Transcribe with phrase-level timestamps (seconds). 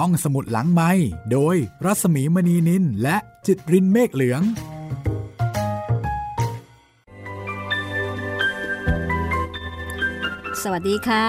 [0.00, 0.90] ท่องสมุดหลังไม้
[1.32, 4.42] โดยรัสมีมณีนินและจิตรินเมฆเหลือง
[10.62, 11.28] สวัสดีค่ะ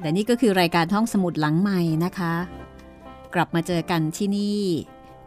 [0.00, 2.34] และนี่ก็คือรายการท่องสมุดหลังใหม่นะคะ
[3.34, 4.60] กลับมาเจอกันที่นี่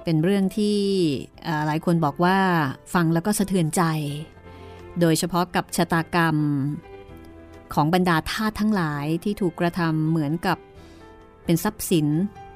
[0.03, 0.79] เป็นเรื่องที่
[1.65, 2.37] หลายคนบอกว่า
[2.93, 3.83] ฟังแล้วก็สะเทือนใจ
[4.99, 6.37] โดยเฉพาะกับชะตากรรม
[7.73, 10.57] ของบรรดาทาสทั้งหลายที่ถูกกระทำเหมือนกับ
[11.45, 12.07] เป็นทรัพย์สิน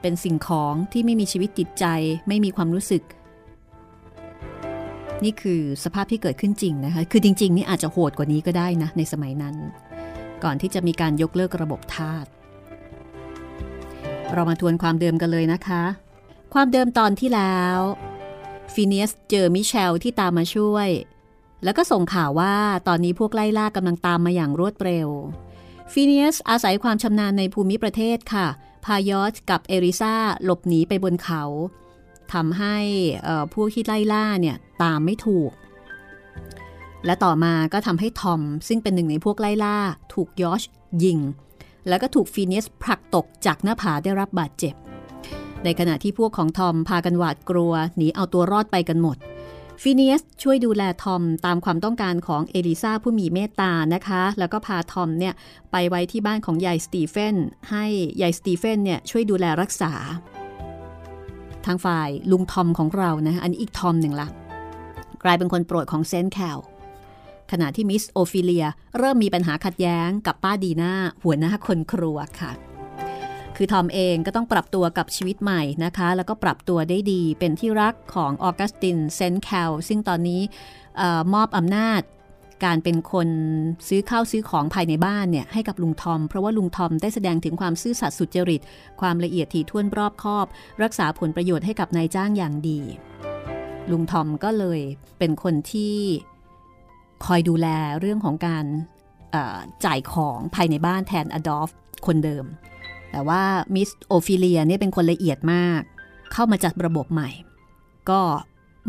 [0.01, 1.85] เป็นสิ่งของที่ไม่มีชีวิตจิตใจ
[2.27, 3.03] ไม่มีความรู้สึก
[5.23, 9.55] นี่คือสภาพที่เกิดขึ้นจริงนะคะ คือจริง ๆ นี่อาจจะโหดกว่านี้ก็ได้นะในสมัยนั้น
[10.43, 12.25] ก่อนที่จะมีการยกเลิกระบบทาส
[14.33, 15.83] เรามาทวนความเดิมกันเลยนะคะ
[16.53, 17.77] ความเดิมตอนที่แล้ว
[18.73, 20.89] ฟิเนียสเจอมิเชลที่ตามมาช่วย
[21.63, 22.55] แล้วก็ส่งข่าวว่า
[22.87, 25.07] ตอนนี้พวกไล่ล่ากำลังตามมาอย่างรวดเร็ว
[25.91, 28.47] ฟิเนียสอาศัยความชำนาญในภูมิประเทศค่ะ
[28.85, 31.43] พายอสกับเอริซาหลบหนีไปบนเขา
[32.33, 32.77] ทำให้
[33.53, 35.51] พวกที่ไล่ล่าเนี่ยตามไม่ถูก
[37.05, 39.77] และต่อมาก็ทำให้ทอม ซึ่งเป็นหนึ่งในพวกไล่ล่า
[40.13, 40.63] ถูกยอร์ช
[41.03, 41.19] ยิง
[41.87, 44.75] แล้วก็ถูกฟีเนียสผลักตกจากหน้าผาได้รับบาดเจ็บ
[45.63, 49.17] ในขณะที่พวกของทอมพากันหวาดกลัวหนีเอาตัวรอดไปกันหมด
[49.85, 55.33] ฟีเนียสช่วยดูแลทอมตามความต้องการของเอลิซาผู้มีเมตตานะคะ แล้วก็พาทอมเนี่ย
[55.71, 57.35] ไปไว้ที่บ้านของยายสตีเฟน
[57.71, 57.85] ให้
[58.21, 59.93] ยายสตีเฟนเนี่ยช่วยดูแลรักษา
[61.65, 64.27] ทางฝ่ายลุงทอมของเรานะอันนี้อีกทอมหนึ่งละ
[65.23, 66.59] กลายเป็นคนโปรดของเซนแคล
[67.51, 68.65] ขณะที่มิสโอฟิเลีย
[68.97, 70.93] เริ่มมีปัญหาขัดแย้งกับป้าดีนา
[71.23, 72.70] หัวหน้าคนครัวค่ะ
[73.63, 82.01] คือทอมเองก็ต้องปรับตัวกับชีวิตใหม่นะคะ แล้วก็ปรับตัวได้ดีเป็นที่รักของออกัสตินเซนแคลซึ่งตอนนี้เออมอบอำนาจ
[82.65, 83.29] การเป็นคน
[83.87, 88.61] ซื้อข้าวซื้อของภายในบ้านเนี่ยให้กับลุงทอม เพราะว่าลุงทอมได้แสดงถึงความซื่อสัตย์สุจริต
[89.01, 90.45] ความละเอียดถี่ถ้วนรอบคอบ
[90.83, 92.79] รักษาผลประโยชน์ให้กับนายจ้างอย่างดี
[93.91, 94.79] ลุงทอมก็เลย
[95.19, 95.95] เป็นคนที่
[97.25, 97.67] คอยดูแล
[97.99, 98.65] เรื่องของการ
[99.85, 101.69] จ่ายของภายในบ้านแทนอดอล์ฟ
[102.07, 102.45] คนเดิม
[103.11, 103.41] แต่ว่า
[103.75, 105.81] มิสโอฟิเลียเนี่ยเป็นคนละเอียดมาก
[106.33, 107.29] เข้ามาจัดระบบใหม่
[108.09, 108.21] ก็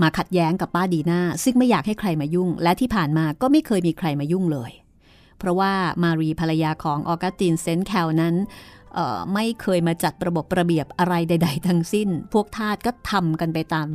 [0.02, 4.72] มาขัดแย้งกับป้าดีนาซึ่งไม่อยากให้ใครมายุ่ง และที่ผ่านมาก็ไม่เคยมีใครมายุ่งเลย
[5.38, 5.72] เพราะว่า
[6.02, 8.34] มารีภรรยาของออกัสตินเซนแคลนั้น
[9.34, 13.88] ไม่เคยมาจัดระบบระเบียบอะไรใด ๆ ทั้งสิ้น พวกทาสก็ทำกันไปตาม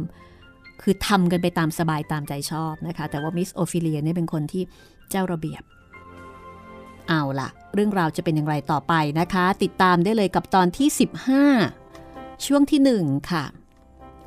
[0.81, 4.63] คือทำกันไปตามสบายตามใจชอบนะคะ แต่ว่ามิสโอฟิเลียเนี่ยเป็นคนที่
[5.09, 5.63] เจ้าระเบียบ
[7.09, 10.87] เอาล่ะ เรื่องราวจะเป็นอย่างไรต่อไปนะคะ ติดตามได้เลยกับตอนที่
[11.67, 13.43] 15 ช่วงที่ 1 ค่ะ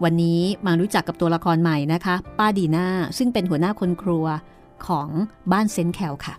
[0.05, 2.87] วันนี้มารู้จักกับตัวละครใหม่นะคะ ป้าดีนา
[3.19, 4.27] ซึ่งเป็นหัวหน้าคนครัว
[4.87, 5.09] ของ
[5.53, 6.35] บ้านเซนแคลค่ะ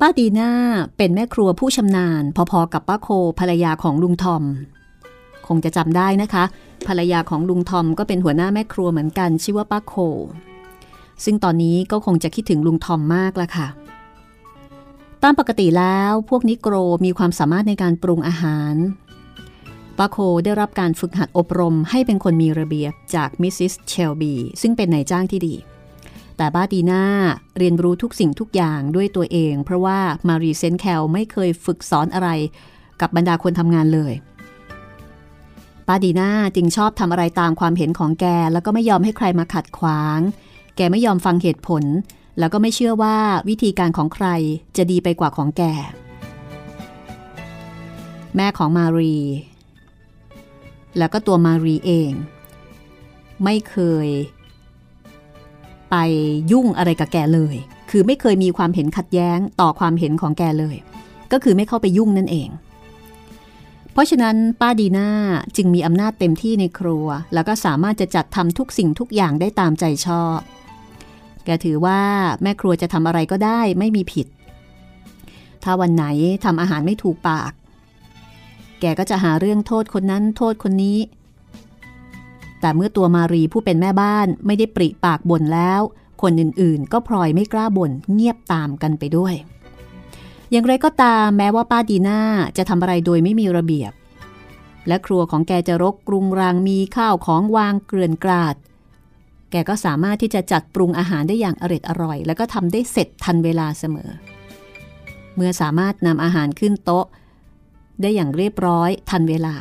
[0.00, 0.50] ป้าดีนา
[0.96, 4.42] เป็นแม่ครัวผู้ชำนาญ พอๆกับป้าโคภรรยาของลุงทอม
[5.46, 6.44] คงจะจำได้นะคะ
[6.86, 9.94] ภรรยาของลุงทอมก็เป็นหัวหน้าแม่ครัวเหมือนกันชื่อว่าป้าโค
[11.24, 13.68] ซึ่งตอนนี้ก็คงจะคิดถึงลุงทอมมากละค่ะ
[15.22, 16.74] ตามปกติแล้วพวกนิโกร
[17.04, 18.74] มีความสามารถในการปรุงอาหาร
[19.98, 25.54] ปาโคได้รับการฝึกหัดอบรมให้เป็นคนมีระเบียบจากมิสซิสเชลบีซึ่งเป็นนายจ้างที่ดี
[26.36, 27.04] แต่บาดีนา
[27.58, 32.28] เรียนรู้ทุกสิ่งทุกอย่างด้วยตัวเอง เพราะว่ามารีเซนแคลไม่เคยฝึกสอนอะไร
[33.00, 34.12] กับบรรดาคนทำงานเลย
[35.88, 40.20] ปาดีนาจึงชอบทำอะไรตามความเห็นของแก แล้วก็ไม่ยอมให้ใครมาขัดขวาง
[40.78, 41.84] แกไม่ยอมฟังเหตุผล
[42.38, 43.16] แล้วก็ไม่เชื่อว่า
[43.48, 44.26] วิธีการของใคร
[44.76, 45.62] จะดีไปกว่าของแก
[48.36, 49.16] แม่ของมารี
[50.98, 52.12] แล้วก็ตัวมารีเอง
[53.44, 53.76] ไม่เค
[54.06, 54.08] ย
[55.90, 55.96] ไป
[56.52, 57.56] ยุ่งอะไรกับแกเลย
[57.90, 60.76] คือไม่เคยมีความเห็นขัดแย้งต่อความเห็นของแกเลย
[61.32, 62.48] ก็คือไม่เข้าไปยุ่งนั่นเอง
[63.92, 65.10] เพราะฉะนั้นป้าดีน่า
[65.56, 70.38] จึงมีอำนาจเต็มที่ในครัว แล้วก็สามารถจะจัดทำทุกสิ่งทุกอย่างได้ตามใจชอบ
[71.48, 72.00] แกถือว่า
[72.42, 74.26] แม่ครัวจะทำอะไรก็ได้ไม่มีผิด
[75.64, 76.04] ถ้าวันไหน
[76.44, 77.52] ทำอาหารไม่ถูกปาก
[78.80, 80.98] แกก็จะหาเรื่องโทษคนนั้นโทษคนนี้
[82.60, 85.80] แต่เมื่อตัวมารีผู้เป็นแม่บ้านไม่ได้ปริปากบ่นแล้ว
[86.22, 89.34] คนอื่นๆ ก็พลอยไม่กล้าบ่นเงียบตามกันไปด้วย
[90.50, 92.20] อย่างไรก็ตามแม้ว่าป้าดีน่า
[92.56, 93.92] จะทำอะไรโดยไม่มีระเบียบ
[94.88, 98.54] และครัวของแกจะรกกรุงรังมีข้าวของวางเกลื่อนกราด
[99.50, 104.10] แกก็สามารถที่จะจัดปรุงอาหารได้อย่างอร็ดอร่อย แล้วก็ทำได้เสร็จทันเวลาเสมอ
[105.36, 107.06] เมื่อสามารถนำอาหารขึ้นโต๊ะ
[108.00, 109.54] ได้อย่างเรียบร้อยทันเวลา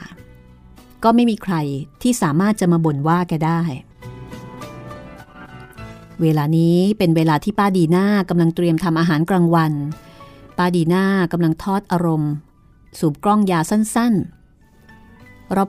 [1.04, 1.56] ก็ไม่มีใคร
[2.01, 3.62] ที่สามารถจะมาบ่นว่าแกได้
[6.22, 9.74] เวลานี้เป็นเวลาที่ป้าดีน่ากำลังเตรียมทำอาหารกลางวัน
[10.57, 12.33] ป้าดีน่ากำลังทอดอารมณ์
[13.00, 14.37] สูบกล้องยาสั้นๆ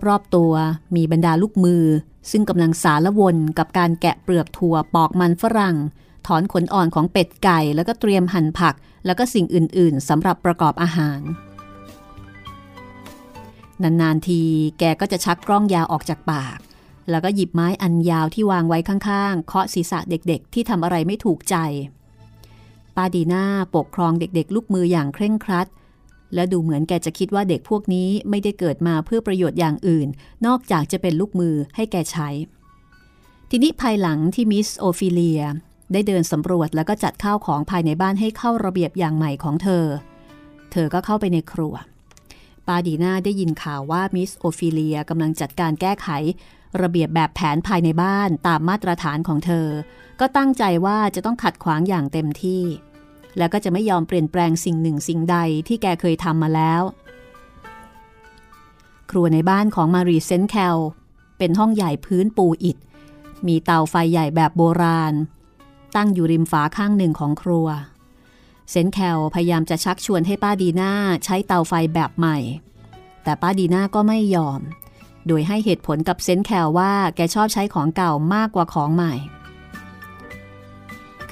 [0.09, 0.53] รอบๆตัว
[0.97, 1.85] มีบรรดาลูกมือ
[2.31, 5.77] ซึ่งกำลังสารวนกับการแกะเปลือกถั่วปอกมันฝรั่ง
[6.27, 8.75] ถอนขนอ่อนของเป็ดไก่ แล้วก็เตรียมหั่นผัก
[9.07, 11.21] แล้วก็สิ่งอื่นๆสำหรับประกอบอาหาร
[13.83, 14.41] นานๆที
[14.79, 16.59] แกก็จะชักกล้องยาออกจากปาก
[17.11, 21.57] แล้วก็หยิบไม้อันยาวที่วางไว้ข้างๆ เคาะศีรษะเด็กๆ ที่ทำอะไรไม่ถูกใจ
[22.97, 23.45] ป้าดีน่า
[23.77, 25.67] ปกครองเด็กๆ ลูกมืออย่างเคร่งครัด
[26.35, 30.09] และดูเหมือนแกจะคิดว่าเด็กพวกนี้ไม่ได้เกิดมาเพื่อประโยชน์อย่างอื่น
[30.47, 32.29] นอกจากจะเป็นลูกมือให้แกใช้
[33.51, 35.43] ทีนี้ภายหลังที่มิสโอฟิเลีย
[35.93, 39.85] ได้เดินสำรวจแล้วก็จัดข้าวของภายในบ้านให้เข้าระเบียบอย่างใหม่ของเธอ
[40.73, 41.75] เธอก็เข้าไปในครัว
[42.67, 46.09] ป้าดีนาได้ยินข่าวว่ามิสโอฟิเลียกำลังจัดการแก้ไข
[46.83, 49.67] ระเบียบแบบแผนภายในบ้านตามมาตรฐานของเธอ
[50.21, 52.63] ก็ตั้งใจว่าจะต้องขัดขวางอย่างเต็มที่
[53.39, 55.37] แล้วก็จะไม่ยอมเปลี่ยนแปลงสิ่งหนึ่งสิ่งใด
[55.69, 56.83] ที่แกเคยทำมาแล้ว
[59.11, 60.77] ครัวในบ้านของมารีเซนแคล
[61.39, 62.77] เป็นห้องใหญ่พื้นปูอิฐ
[63.47, 65.15] มีเตาไฟใหญ่แบบโบราณ
[65.97, 67.69] ตั้งอยู่ริมฝาข้างหนึ่งของครัว
[68.71, 70.93] เซนแคลพยายามจะชักชวนให้ป้าดีน่า
[71.25, 72.39] ใช้เตาไฟแบบใหม่
[73.23, 74.61] แต่ป้าดีน่าก็ไม่ยอม
[75.27, 79.15] โดยให้เหตุผลกับเซนแคลว่าแกชอบใช้ของเก่ามากกว่าของใหม่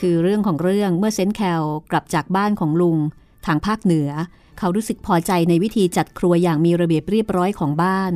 [0.00, 2.98] คือเรื่องของเรื่องเมื่อเซนแคลกลับจากบ้านของลุง
[3.46, 4.10] ทางภาคเหนือ
[4.58, 8.12] เขารู้สึกพอใจในวิธีจัดครัวอย่างมีระเบียบเรียบร้อยของบ้าน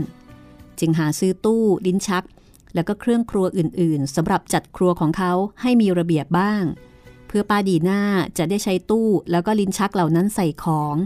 [0.81, 2.25] จึงหาซื้อตู้ลิ้นชัก
[2.75, 5.32] แล้วก็เครื่องครัวอื่นๆสำหรับจัดครัวของเขา
[5.62, 6.65] ให้มีระเบียบบ้าง
[7.27, 8.03] เพื่อป้าดีหน้า
[8.38, 10.97] จะได้ใช้ตู้แล้วก็ลิ้นชักเหล่านั้นใส่ของ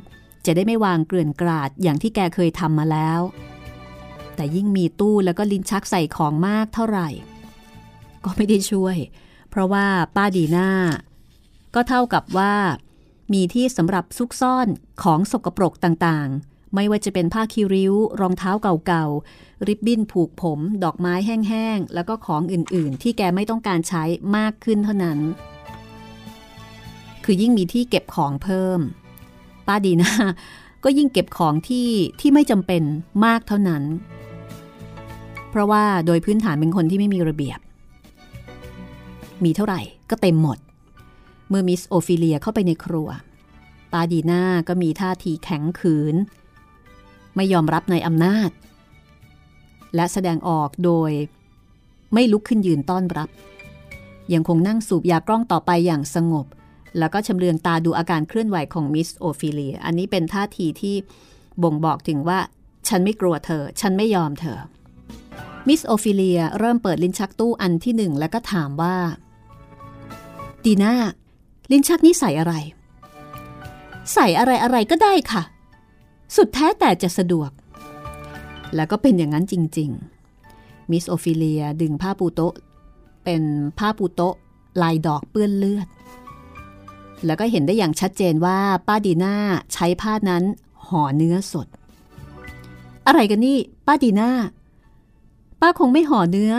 [0.46, 3.20] จะได้ไม่วางเกลื่อนกราดอย่างที่แกเคยทำมาแล้ว
[4.36, 7.08] แต่ยิ่งมีตู้แล้วก็ลิ้นชักใส่ของมากเท่าไหร่
[8.24, 8.96] ก็ไม่ได้ช่วย
[9.54, 9.86] เพราะว่า
[10.16, 10.70] ป้าดีน่า
[11.74, 12.54] ก็เท่ากับว่า
[13.32, 14.68] มีที่สำหรับซุกซ่อน
[15.02, 18.50] ของสกปรกต่างๆ ไม่ว่าจะเป็นผ้าคีริ้ว รองเท้า
[18.86, 24.02] เก่าๆ ริบบิ้นผูกผม ดอกไม้แห้งๆ แล้วก็ของอื่นๆ ที่แกไม่ต้องการใช้
[24.36, 25.18] มากขึ้นเท่านั้น
[27.24, 28.80] คือยิ่งมีที่เก็บของเพิ่ม
[29.66, 30.12] ป้าดีน่า
[30.84, 31.88] ก็ยิ่งเก็บของที่
[32.20, 32.82] ที่ไม่จำเป็น
[33.24, 33.82] มากเท่านั้น
[35.50, 37.60] เพราะว่าโดยพื้นฐานเป็นคนที่ไม่มีระเบียบ
[39.44, 40.58] มีเท่าไหร่ก็เต็มหมด
[41.48, 43.08] เมื่อมิสโอฟิเลียเข้าไปในครัว
[43.92, 46.16] ป้าดีน่าก็มีท่าทีแข็งขืน
[47.36, 48.50] ไม่ยอมรับในอำนาจ
[49.94, 51.10] และแสดงออกโดย
[52.14, 53.28] ไม่ลุกขึ้นยืนต้อนรับ
[54.32, 56.46] ยังคงนั่งสูบยากล้องต่อไปอย่างสงบ
[56.98, 60.94] แล้วก็ชำเลืองตาดูอาการเคลื่อนไหวของมิสโอฟิเลีย อันนี้เป็นท่าทีที่
[61.62, 62.38] บ่งบอกถึงว่า
[62.88, 64.58] ฉันไม่กลัวเธอ ฉันไม่ยอมเธอ
[65.68, 68.96] มิสโอฟิเลียเริ่มเปิดลิ้นชักตู้อันที่หนึ่งแล้วก็ถามว่า
[70.64, 70.94] ดีน่า
[71.70, 72.54] ลิ้นชักนี้ใส่อะไร
[74.14, 75.42] ใส่อะไรอะไรก็ได้ค่ะ
[76.36, 77.50] สุดแท้แต่จะสะดวก
[78.74, 79.90] แล้วก็เป็นอย่างนั้นจริง
[80.40, 82.54] ๆ มิสโอฟิเลียดึงผ้าปูโต๊ะ
[83.24, 83.42] เป็น
[83.78, 84.34] ผ้าปูโต๊ะ
[84.82, 85.88] ลายดอกเปื้อนเลือด
[87.26, 89.34] แล้วก็เห็นได้อย่างชัดเจนว่าป้าดีน่า
[89.72, 90.42] ใช้ผ้านั้น
[90.86, 91.66] ห่อเนื้อสด
[93.06, 94.30] อะไรกันนี่ ป้าดีน่า
[95.66, 96.52] ป้าคงไม่ห่อเนื้อ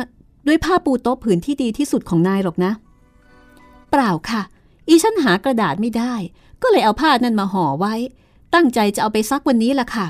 [0.48, 2.72] ด้วยผ้าปูโต๊ะผืนที่ดีที่สุดของนายหรอกนะ
[3.92, 4.42] เปล่าค่ะ
[4.88, 6.14] อีฉันหากระดาษไม่ได้
[6.62, 7.94] ก็เลยเอาผ้านั้นมาห่อไว้
[8.54, 10.08] ตั้งใจจะเอาไปซักวันนี้ล่ะค่ะ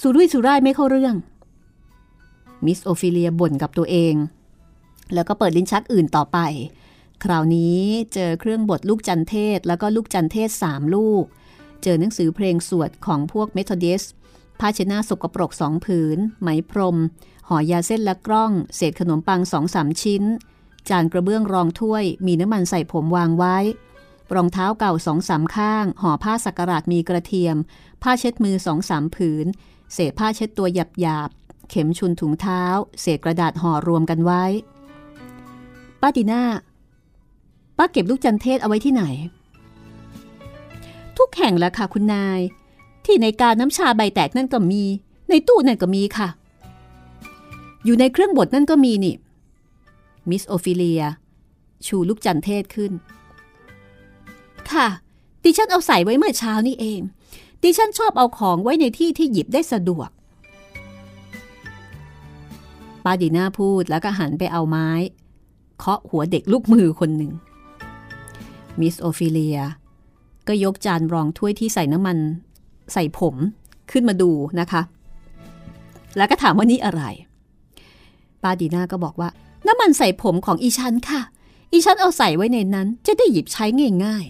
[0.00, 1.14] สุรุ่ยสุร่ายไม่เข้าเรื่อง
[2.64, 4.14] มิสโอฟิเลียบ่นกับตัวเอง
[5.14, 6.38] แล้วก็เปิดลิ้นชักอื่นต่อไป
[7.24, 7.78] คราวนี้
[8.14, 11.24] เจอเครื่องบดลูกจันเทศ แล้วก็ลูกจันเทศสามลูก
[11.82, 14.02] เจอหนังสือเพลงสวดของพวกเมทอดิส
[14.60, 16.96] ผ้าเช็ดหน้าสกปรกสองผืน ไหมพรม
[17.48, 20.24] ห่อยาเส้นและกล้อง เศษขนมปังสองสามชิ้น
[20.88, 23.56] จานกระเบื้องรองถ้วย มีน้ำมันใส่ผมวางไว้
[24.34, 27.56] รองเท้าเก่าสองสามข้าง ห่อผ้าสักการะมีกระเทียม
[28.02, 29.46] ผ้าเช็ดมือสองสามผืน
[29.92, 31.30] เศษผ้าเช็ดตัวหยาบหยาบ
[31.70, 32.62] เข็มชุนถุงเท้า
[33.00, 34.44] เศษกระดาษห่อรวมกันไว้
[36.00, 36.42] ป้าดีน่า
[37.78, 39.04] ป้าเก็บลูกจันเทศเอาไว้ที่ไหน
[41.18, 42.40] ทุกแห่งแล้วค่ะคุณนาย
[43.04, 44.82] ที่ในการน้ำชาใบแตกนั่นก็มี
[45.28, 46.28] ในตู้นั่นก็มีค่ะ
[47.86, 49.16] อยู่ในเครื่องบดนั่นก็มีนี่
[50.30, 51.02] มิสโอฟิเลีย
[51.86, 52.92] ชูลูกจันเทศขึ้น
[54.70, 54.88] ค่ะ
[55.42, 57.00] ดิฉันเอาใส่ไว้เมื่อเช้านี่เอง
[57.62, 60.08] ดิฉันชอบเอาของไว้ในที่ที่หยิบได้สะดวก
[63.04, 64.88] ป้าดีน่าพูดแล้วก็หันไปเอาไม้
[65.78, 67.32] เคาะหัวเด็กลูกมือคนหนึ่ง
[68.80, 69.58] มิสโอฟิเลีย
[70.48, 72.18] ก็ยกจานรองถ้วยที่ใส่น้ำมัน
[72.92, 73.34] ใส่ผม
[73.90, 74.82] ขึ้นมาดูนะคะ
[76.16, 77.02] แล้วก็ถามว่านี่อะไร
[78.46, 79.30] ป้าดีน่าก็บอกว่า
[79.66, 81.20] น้ำมันใส่ผมของอีชันค่ะ
[81.72, 83.64] อีชันเอาใส่ไว้ในนั้นจะได้หยิบใช้
[84.04, 84.24] ง่าย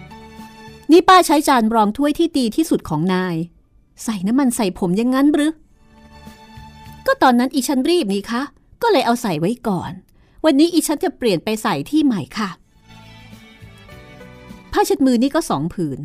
[0.00, 3.36] ๆ นี่ป้าใช้จานรองถ้วยที่ดีที่สุดของนาย
[4.04, 5.52] ใส่น้ำมันใส่ผมยังงั้นหรือ
[7.06, 8.42] ก็ตอนนั้นอีฉันรีบนี่คะ
[8.82, 9.92] ก็เลยเอาใส่ไว้ก่อน
[10.44, 12.50] วันนี้อีฉันจะเปลี่ยนไปใส่ที่ใหม่ค่ะ
[14.72, 15.98] ผ้าเช็ดมือนี่ก็สองผืน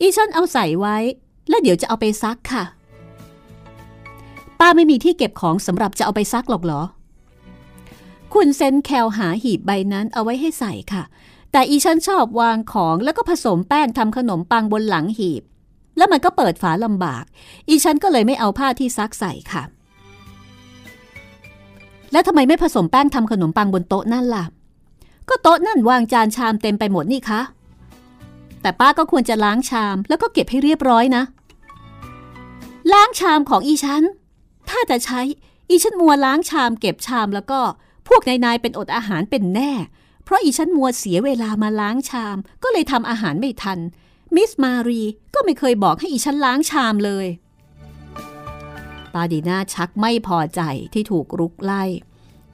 [0.00, 0.96] อีฉันเอาใส่ไว้
[1.48, 2.64] แล้วเดี๋ยวจะเอาไปซักค่ะ
[4.62, 6.82] ป้าไม่มีที่เก็บของสำหรับจะเอาไปซักหรอกเหรอ
[8.34, 11.02] คุณเซนแคลหาหีบใบนั้นเอาไว้ให้ใส่ค่ะ
[11.52, 15.42] แต่อีฉันชอบวางของแล้วก็ผสมแป้งทำขนมปังบนหลังหีบ
[15.96, 17.24] แล้วมันก็เปิดฝาลำบาก
[17.68, 19.62] อีฉันก็เลยไม่เอาผ้าที่ซักใส่ค่ะ
[22.12, 24.44] แล้วทำไมไม่ผสมแป้งทำขนมปังบนโต๊ะนั่นล่ะ
[25.28, 27.40] ก็โต๊ะนั่นวางจานชามเต็มไปหมดนี่คะ
[28.62, 31.22] แต่ป้าก็ควรจะล้างชามแล้วก็เก็บให้เรียบร้อยนะ
[32.92, 34.21] ล้างชามของอีฉันถ้า
[34.90, 35.20] จะใช้
[35.68, 37.60] อีฉันมัวล้างชามเก็บชามแล้วก็
[38.08, 39.72] พวกนายนายเป็นอดอาหารเป็นแน่
[40.24, 43.78] เพราะอีฉันมัวเสียเวลามาล้างชาม ก็เลยทำอาหารไม่ทัน
[44.34, 45.02] มิสมารี
[45.34, 47.26] ก็ไม่เคยบอกให้อีฉันล้างชามเลย
[49.14, 50.60] ป้าดีน่าชักไม่พอใจ
[50.92, 51.84] ที่ถูกรุกไล่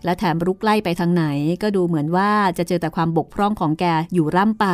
[0.05, 1.25] และแถมรุกไล่ไปทางไหน
[1.63, 4.67] ก็ดูเหมือนว่าจะเจอแต่ความบกพร่องของแกอยู่ร่ำไป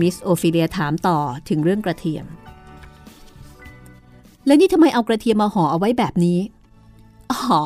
[0.00, 2.26] มิสโอฟิเลียถามต่อถึงเรื่องกระเทียม
[4.48, 6.38] แล้วนี่ทำไมเอากระเทียมมาห่อเอาไว้แบบนี้
[7.32, 7.62] อ๋อ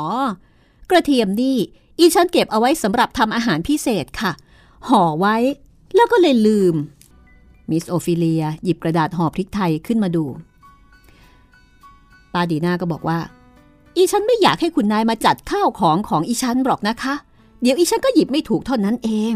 [0.91, 1.57] กระเทียมนี่
[1.99, 4.33] อีฉันเก็บเอาไว้สำหรับทำอาหารพิเศษค่ะ
[4.89, 5.37] ห่อไว้
[5.95, 6.75] แล้วก็เลยลืม
[7.71, 10.25] มิสโอฟิเลีย หยิบกระดาษห่อพริกไทยขึ้นมาดู
[12.33, 13.19] ปาดีนาก็บอกว่า
[13.97, 17.15] อีฉันไม่อยากให้คุณนายมาจัดข้าวของของอีฉันหรอกนะคะ
[17.62, 19.35] เดี๋ยวอีฉันก็หยิบไม่ถูกเท่านั้นเอง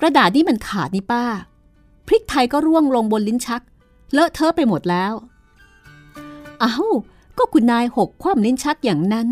[0.00, 1.24] กระดาษนี้มันขาดนี่ป้า
[2.06, 3.62] พริกไทยก็ร่วงลงบนลิ้นชัก
[4.12, 5.12] เลอะเทอะไปหมดแล้ว
[6.62, 6.90] อ้าว
[7.38, 9.28] ก็คุณนายหกคว่ำลิ้นชักอย่างนั้น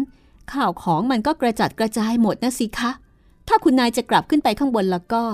[0.53, 2.91] ข้าวของมันก็กระจัดกระจายหมดนะสิคะ
[3.49, 5.25] ถ้าคุณนายจะกลับขึ้นไปข้างบนแล้วก็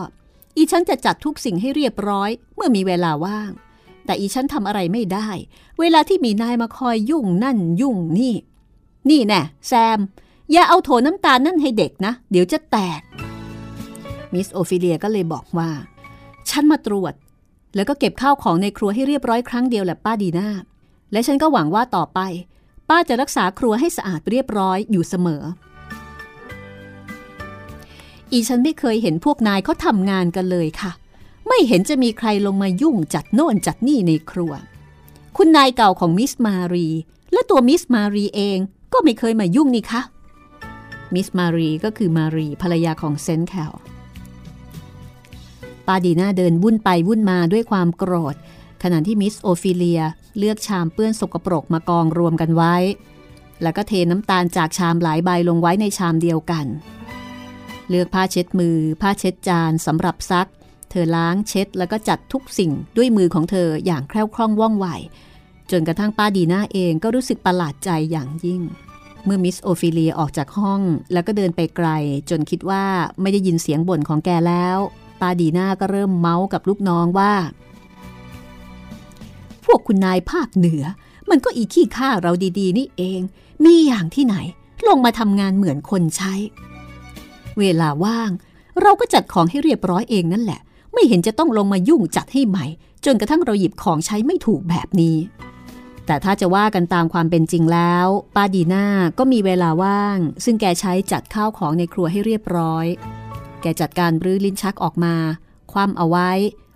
[0.57, 3.51] อีฉันจะจัดทุกสิ่งให้เรียบร้อย เมื่อมีเวลาว่าง
[4.05, 5.29] แต่อีฉันทำอะไรไม่ได้
[5.81, 8.35] เวลาที่มีนายมาคอยยุ่งนั่นยุ่งนี่
[9.11, 9.99] นี่แน่แซม
[10.53, 13.01] อย่าเอาโถน้ำตาลนั่นให้เด็กนะ เดี๋ยวจะแตก
[14.33, 15.71] มิสโอฟิเลียก็เลยบอกว่า
[16.51, 17.15] ฉันมาตรวจ
[17.75, 20.49] แล้วก็เก็บข้าวของในครัวให้เรียบร้อยครั้งเดียวแหละป้าดีนา
[21.13, 22.21] และฉันก็หวังว่าต่อไป
[22.89, 25.43] ป้าจะรักษาครัวให้สะอาดเรียบร้อยอยู่เสมอ
[28.33, 30.93] อีฉันไม่เคยเห็นพวกนายเขาทำงานกันเลยค่ะ
[31.49, 34.53] ไม่เห็นจะมีใครลงมายุ่งจัดโน่นจัดนี่ในครัว
[35.37, 36.89] คุณนายเก่าของมิสมารี
[37.33, 38.59] และตัวมิสมารีเอง
[38.93, 40.03] ก็ไม่เคยมายุ่งนี่คะ
[41.15, 43.73] มิสมารีก็คือมารีภรรยาของเซนแคล
[45.87, 48.35] ป้าดีน่าเดินวุ่นไปวุ่นมาด้วยความโกรธ
[48.83, 50.03] ขณะที่มิสโอฟิเลีย
[50.39, 52.75] เลือกชามเปื้อนสกปรกมากองรวมกันไว้
[53.63, 56.67] แล้วก็เทน้ำตาลจากชามหลายใบลงไว้ในชามเดียวกัน
[57.89, 60.49] เลือกผ้าเช็ดมือ ผ้าเช็ดจานสำหรับซัก
[60.91, 64.87] เธอล้างเช็ดแล้วก็จัดทุกสิ่งด้วยมือของเธออย่างแคล่วคล่องว่องไว
[65.71, 68.63] จนกระทั่งป้าดีน่าเองก็รู้สึกประหลาดใจอย่างยิ่ง
[69.25, 70.81] เมื่อมิสโอฟิเลียออกจากห้อง
[71.13, 71.89] แล้วก็เดินไปไกล
[72.31, 72.85] จนคิดว่า
[73.21, 74.79] ไม่ได้ยินเสียงบ่นของแกแล้ว
[75.21, 77.33] ป้าดีน่าก็เริ่มเม้าท์กับลูกน้องว่า
[79.73, 80.85] พวกคุณนายภาคเหนือ
[81.31, 83.21] มันก็อีขี้ข้าเราดีๆ นี่เอง
[83.65, 84.37] มีอย่างที่ไหน
[84.89, 86.35] ลงมาทำงานเหมือนคนใช้
[87.59, 88.31] เวลาว่าง
[88.83, 90.61] เราก็จัดของให้เรียบร้อยเองนั่นแหละ
[90.93, 92.67] ไม่เห็นจะต้องลงมายุ่งจัดให้ใหม่
[93.05, 95.17] จนกระทั่งเราหยิบของใช้ไม่ถูกแบบนี้
[96.07, 98.87] แต่ถ้าจะว่ากันตามความเป็นจริงแล้ว ป้าดีน่า
[99.19, 102.87] ก็มีเวลาว่าง ซึ่งแกใช้จัดข้าวของในครัวให้เรียบร้อย
[103.63, 105.15] แกจัดการรื้อลิ้นชักออกมา
[105.73, 106.31] คว่ำเอาไว้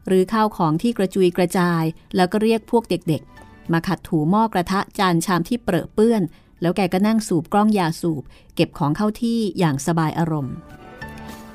[0.07, 1.83] หรือข้าวของที่กระจุยกระจาย
[2.17, 6.23] แล้วก็เรียกพวกเด็กๆ มาขัดถูหม้อกระทะจานชามที่เปรอะเปื้อน
[6.61, 8.23] แล้วแกก็นั่งสูบกล้องยาสูบ
[8.55, 10.55] เก็บของเข้าที่อย่างสบายอารมณ์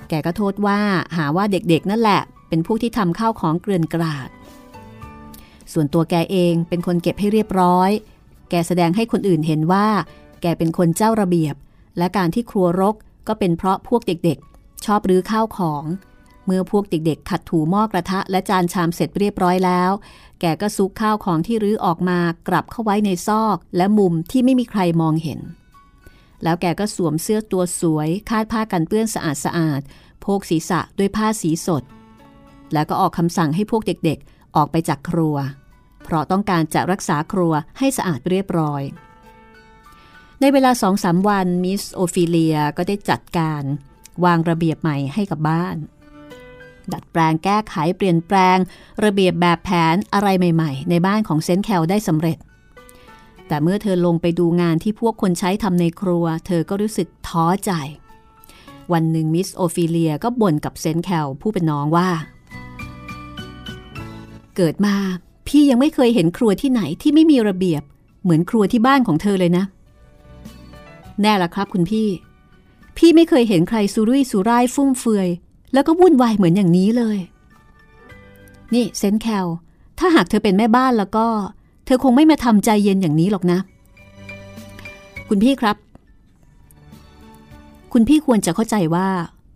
[0.10, 0.80] แกก็โทษว่า
[1.18, 4.30] หาว่าเด็กๆ นั่นแหละ เป็นผู้ที่ทำข้าวของเกลื่อนกราด
[5.74, 7.92] ส่วนตัวแกเองเป็นคนเก็บให้เรียบร้อย
[8.50, 9.88] แกแสดงให้คนอื่นเห็นว่า
[10.42, 11.56] แกเป็นคนเจ้าระเบียบ
[11.98, 12.96] และการที่ครัวรก
[13.28, 15.84] ก็เป็นเพราะพวกเด็กๆ ชอบรื้อข้าวของ
[16.46, 19.92] เมื่อพวกเด็กๆ ขัดถูหม้อกระทะและจานชามเสร็จเรียบร้อยแล้ว
[20.42, 25.40] แกก็ซุกข้าวของที่รื้อออกมากลับเข้าไว้ในซอกและมุมที่ไม่มีใครมองเห็น
[26.44, 29.82] แล้วแกก็สวมเสื้อตัวสวย คาดผ้ากันเปื้อนสะอาดสะอาด
[30.22, 31.84] โพกศีรษะด้วยผ้าสีสด
[32.74, 35.36] แล้วก็ออกคำสั่งให้พวกเด็กๆ ออกไปจากครัว
[36.04, 38.84] เพราะต้องการจะรักษาครัวให้สะอาดเรียบร้อย
[40.42, 43.64] ในเวลาสองสามวันมิสโอฟิเลียก็ได้จัดการ
[44.26, 45.78] วางระเบียบใหม่ให้กับบ้าน
[46.94, 48.58] ดัดแปลงแก้ไขเปลี่ยนแปลง
[49.04, 52.38] ระเบียบแบบแผนอะไรใหม่ๆ ในบ้านของเซนแคลได้สำเร็จ
[53.48, 57.72] แต่เมื่อเธอลงไปดูงานที่พวกคนใช้ทำในครัว เธอก็รู้สึกท้อใจ
[58.94, 62.10] วันหนึ่งมิสโอฟิเลียก็บ่นกับเซนแคลผู้เป็นน้องว่า
[64.56, 64.96] เกิดมา
[65.48, 67.82] พี่ยังไม่เคยเห็นครัวที่ไหนที่ไม่มีระเบียบ
[68.24, 69.66] เหมือนครัวที่บ้านของเธอเลยนะ
[71.22, 72.08] แน่ละครับคุณพี่
[72.98, 75.30] พี่ไม่เคยเห็นใครสุรุ่ยสุร่ายฟุ่มเฟือย
[75.74, 77.18] แล้วก็วุ่นวายเหมือนอย่างนี้เลย
[78.74, 79.46] นี่เซนแคล
[80.00, 81.28] ถ้าหากเธอเป็นแม่บ้านแล้วก็
[81.86, 83.60] เธอคงไม่มาทำใจเย็นอย่างนี้หรอกนะ
[85.30, 85.78] คุณพี่ครับ
[87.94, 89.08] คุณพี่ควรจะเข้าใจว่า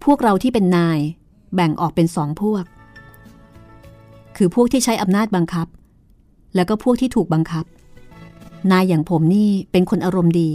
[0.05, 0.99] พวกเราที่เป็นนาย
[1.55, 2.63] แบ่งออกเป็นสองพวก
[4.37, 5.67] คือพวกที่ใช้อำนาจบังคับ
[6.55, 7.65] แล้วก็พวกที่ถูกบังคับ
[8.71, 10.51] นายอย่างผมนี่เป็นคนอารมณ์ดี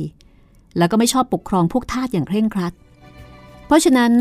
[0.78, 2.72] แล้วก็ไม่ชอบปกครองพวกทาสอย่างเคร่งครัด
[3.66, 4.12] เพราะฉะนั้น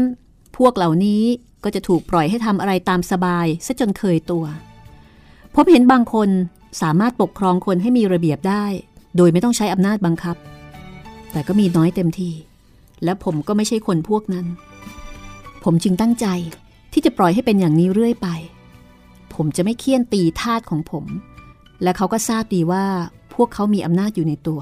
[0.58, 1.24] พวกเหล่านี้
[1.63, 4.46] ก็จะถูกปล่อยให้ทำอะไรตามสบายซะจนเคยตัว
[5.56, 6.29] ผมเห็นบางคน
[6.82, 8.65] สามารถปกครองคนให้มีระเบียบได้
[9.18, 10.36] โดยไม่ต้องใช้อำนาจบังคับ
[11.32, 12.32] แต่ก็มีน้อยเต็มที
[13.03, 14.46] และผมก็ไม่ใช่คนพวกนั้น
[15.63, 16.27] ผมจึงตั้งใจ
[16.94, 18.27] ที่จะปล่อยให้เป็นอย่างนี้เรื่อยไป
[19.34, 21.06] ผมจะไม่เคี่ยนตีทาสของผม
[21.84, 22.86] และเขาก็ทราบดีว่า
[23.34, 24.62] พวกเขามีอำนาจอยู่ในตัว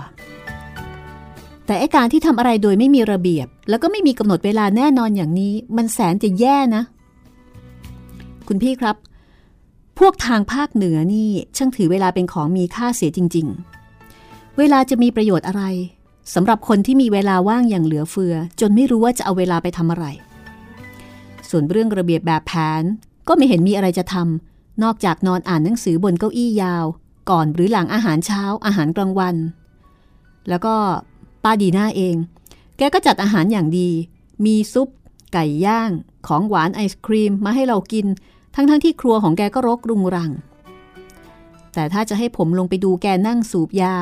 [1.67, 6.83] แต่ไอการที่ทำอะไรโดยไม่มีระเบียบ แล้วก็ไม่มีกำหนดเวลาแน่นอนอย่างนี้ มันแสนจะแย่นะ
[8.47, 8.95] คุณพี่ครับ
[9.99, 13.47] พวกทางภาคเหนือนี่ช่างถือเวลาเป็นของมีค่าเสียจริง
[14.03, 15.63] ๆ เวลาจะมีประโยชน์อะไร
[16.33, 20.05] สำหรับคนที่มีเวลาว่างอย่างเหลือเฟือ จนไม่รู้ว่าจะเอาเวลาไปทำอะไร
[21.49, 22.83] ส่วนเรื่องระเบียบแบบแผน
[23.27, 26.85] ก็ไม่เห็นมีอะไรจะทำนอกจากนอนอ่านหนังสือบนเก้าอี้ยาว
[27.29, 29.35] ก่อนหรือหลังอาหารเช้าอาหารกลางวัน
[30.49, 30.75] แล้วก็
[31.43, 32.15] ป้าดีหน้าเอง
[32.77, 33.89] แกก็จัดอาหารอย่างดี
[34.45, 34.87] มีซุป
[35.33, 35.91] ไก่ย่าง
[36.27, 38.05] ของหวานไอศครีมมาให้เรากิน
[38.55, 40.31] ทั้งๆทที่ครัวของแกก็รกรุงรัง
[41.73, 43.95] แต่ถ้าจะให้ผมลงไปดูแกนั่งสูบยา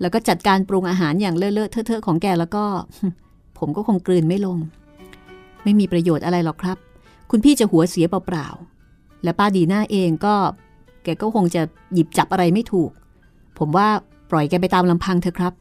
[0.00, 2.64] แล้วก็จัดการปรุงอาหารอย่างเลอะเลอะเทอะของแกแล้วก็
[3.58, 4.58] ผมก็คงกลืนไม่ลง
[5.64, 6.76] ไม่มีประโยชน์อะไรหรอกครับ
[7.30, 10.34] คุณพี่จะหัวเสียเปล่าๆ และป้าดีหน้าเองก็
[11.04, 11.62] แกก็คงจะ
[11.94, 12.90] หยิบจับอะไรไม่ถูก
[13.58, 13.88] ผมว่า
[14.30, 15.52] ปล่อยแกไปตามลำพังเถอะครับ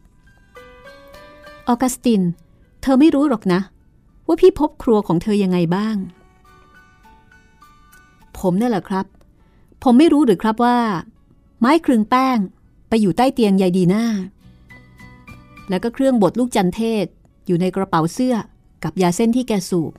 [1.68, 2.22] ออกัสติน
[2.82, 3.62] เธอไม่รู้หรอกนะ
[4.28, 5.96] ว่าพี่พบครัวของเธอยังไงบ้าง
[8.38, 9.06] ผมนี่แหละครับ
[9.84, 10.78] ผมไม่รู้หรือครับว่า
[11.60, 12.38] ไม้ครึงแป้ง
[12.90, 14.06] ไปอยู่ใต้เตียงยายดีหน้า
[15.70, 17.06] แล้วก็เครื่องบดลูกจันเทศ
[17.48, 18.36] อยู่ในกระเป๋าเสื้อ
[18.84, 19.94] กับยาเส้นที่แกสูบ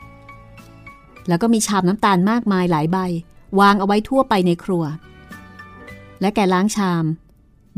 [1.28, 2.98] แล้วก็มีชามน้ำตาลมากมายหลายใบ
[3.60, 4.84] วางเอาไว้ทั่วไปในครัว
[6.20, 7.04] และแกล้างชาม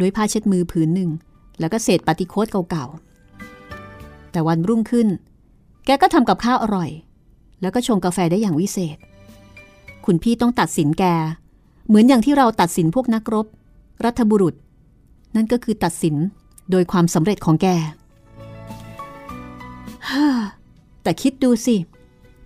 [0.01, 1.11] ด้วยผ้าเช็ดมือผืนหนึ่ง
[1.61, 3.10] แล้วก็เศษปฏิโคตเก่าๆ
[4.33, 5.09] แต่วันรุ่งขึ้น
[5.87, 6.91] แกก็ทำกับข้าวอร่อย
[7.61, 8.97] แล้วก็ชงกาแฟได้อย่างวิเศษ
[10.07, 11.05] คุณพี่ต้องตัดสินแก
[11.89, 13.47] เหมือนอย่างที่เราตัดสินพวกนักรบ
[14.05, 14.55] รัฐบุรุษ
[15.37, 16.17] นั่นก็คือตัดสิน
[16.71, 17.67] โดยความสำเร็จของแก
[20.09, 20.27] ฮ่า
[21.03, 21.77] แต่คิดดูสิ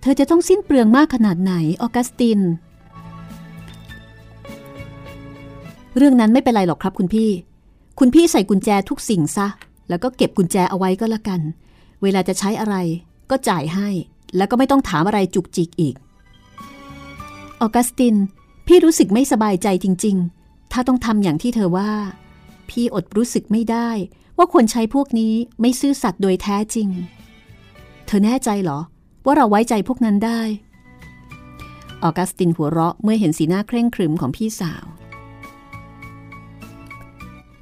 [0.00, 2.40] เธอจะต้องสิ้นเปลืองมากขนาดไหน ออกัสติน
[5.96, 7.30] เรื่องนั้นไม่เป็นไรหรอกครับคุณพี่
[7.98, 9.46] คุณพี่ใส่กุญแจทุกสิ่งซะ
[9.88, 11.40] แล้วก็เก็บกุญแจเอาไว้ก็แล้วกัน
[12.04, 12.76] เวลาจะใช้อะไร
[13.30, 13.88] ก็จ่ายให้
[14.36, 15.94] แล้วก็ไม่ต้องถามอะไรจุกจิกอีก
[17.60, 18.16] ออกัสติน
[18.66, 21.90] พี่รู้สึกไม่สบายใจจริง ๆ ถ้าต้องทำอย่างที่เธอว่า
[22.68, 23.88] พี่อดรู้สึกไม่ได้
[24.38, 26.88] ว่าคนใช้พวกนี้ไม่ซื่อสัตย์โดยแท้จริง
[28.06, 28.78] เธอแน่ใจเหรอ
[29.24, 30.40] ว่าเราไว้ใจพวกนั้นได้
[32.02, 34.84] ออกัสตินหัวเราะเมื่อเห็นสีหน้าเคร่งครึมของพี่สาว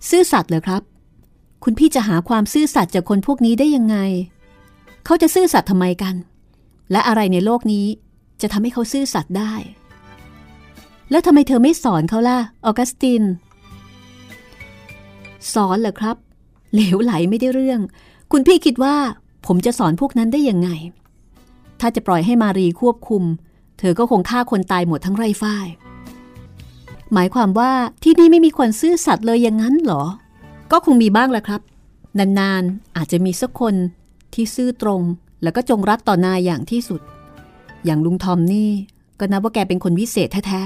[0.09, 0.83] ซื่อสัตย์เหรอครับ
[1.65, 3.97] คุณพี่จะหาความซื่อสัตย์จากคนพวกนี้ได้ยังไง
[5.05, 6.15] เขาจะซื่อสัตย์ทำไมกัน
[6.93, 7.87] และอะไรในโลกนี้
[8.41, 9.55] จะทำให้เขาซื่อสัตย์ได้
[11.11, 13.23] แล้วทำไมเธอไม่สอนเขาล่ะ ออกัสติน
[15.55, 16.17] สอนเหรอครับ
[16.73, 17.81] เหลวไหลไม่ได้เรื่อง
[18.33, 18.97] คุณพี่คิดว่า
[19.47, 20.71] ผมจะสอนพวกนั้นได้ยังไง
[21.81, 23.23] ถ้าจะปล่อยให้มารีควบคุม
[23.79, 25.67] เธอก็คงฆ่าคนตายหมดทั้งไรฝ้าย
[27.13, 27.73] หมายความว่า
[28.03, 30.05] ที่นี่ไม่มีคนซื่อสัตย์เลยอย่างนั้นเหรอ
[30.73, 31.61] ก็คงมีบ้างแหละครับ
[32.19, 33.75] นานๆ อาจจะมีสักคน
[34.35, 35.03] ที่ซื่อตรง
[35.43, 37.01] แล้วก็จงรักต่อนายอย่างที่สุด
[37.85, 38.71] อย่างลุงทอมนี่
[39.19, 40.63] ก็นับว่าแกเป็นคนวิเศษแท้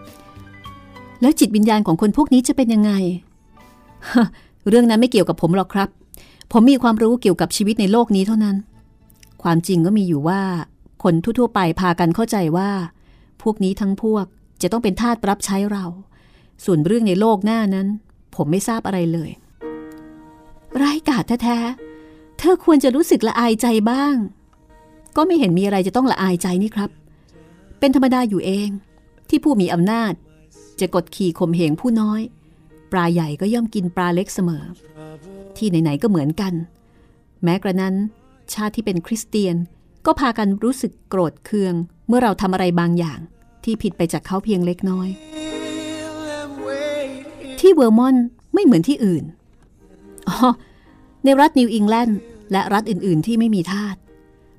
[0.00, 2.92] ๆ แล้วจิตวิญญาณของคนพวกนี้จะเป็นยังไง
[4.68, 5.88] เรื่องนั้นไม่เกี่ยวกับผมหรอกครับ
[6.52, 8.56] ผมมีความรู้เกี่ยวกับชีวิตในโลกนี้เท่านั้น
[9.42, 10.40] ความจริงก็มีอยู่ว่า
[11.02, 12.70] คนทั่วๆไปพากันเข้าใจว่า
[13.42, 14.24] พวกนี้ทั้งพวก
[14.62, 15.84] จะต้องเป็นทาสรับใช้เรา
[16.64, 17.88] ส่วนเรื่องในโลกหน้านั้น
[18.34, 19.30] ผมไม่ทราบอะไรเลย
[20.82, 24.14] ร้ายกาจแท้ๆ เธอควรจะรู้สึกละอายใจบ้าง
[25.16, 26.90] ก็ไม่เห็นมีอะไรจะต้องละอายใจนี่ครับ
[27.78, 28.68] เป็นธรรมดาอยู่เอง
[29.28, 30.12] ที่ผู้มีอำนาจ
[30.80, 32.20] จะกดขี่ข่มเหงผู้น้อย
[32.92, 34.64] ปลาใหญ่ก็ย่อมกินปลาเล็กเสมอ
[35.56, 36.52] ที่ไหนๆก็เหมือนกัน
[37.42, 37.94] แม้กระนั้น
[38.52, 39.56] ชาติที่เป็นคริสเตียน
[40.06, 41.74] ก็พากันรู้สึกโกรธเคือง
[42.08, 43.18] เมื่อเราทำอะไรบางอย่าง
[43.64, 45.08] ที่ผิดไปจากเขาเพียงเล็กน้อย
[47.60, 49.24] ที่เวอร์มอนต์ไม่เหมือนที่อื่น
[50.28, 50.36] อ๋อ
[51.24, 52.18] ในรัฐนิวอิงแลนด์
[52.52, 53.96] และรัฐอื่น ๆ ที่ไม่มีทาส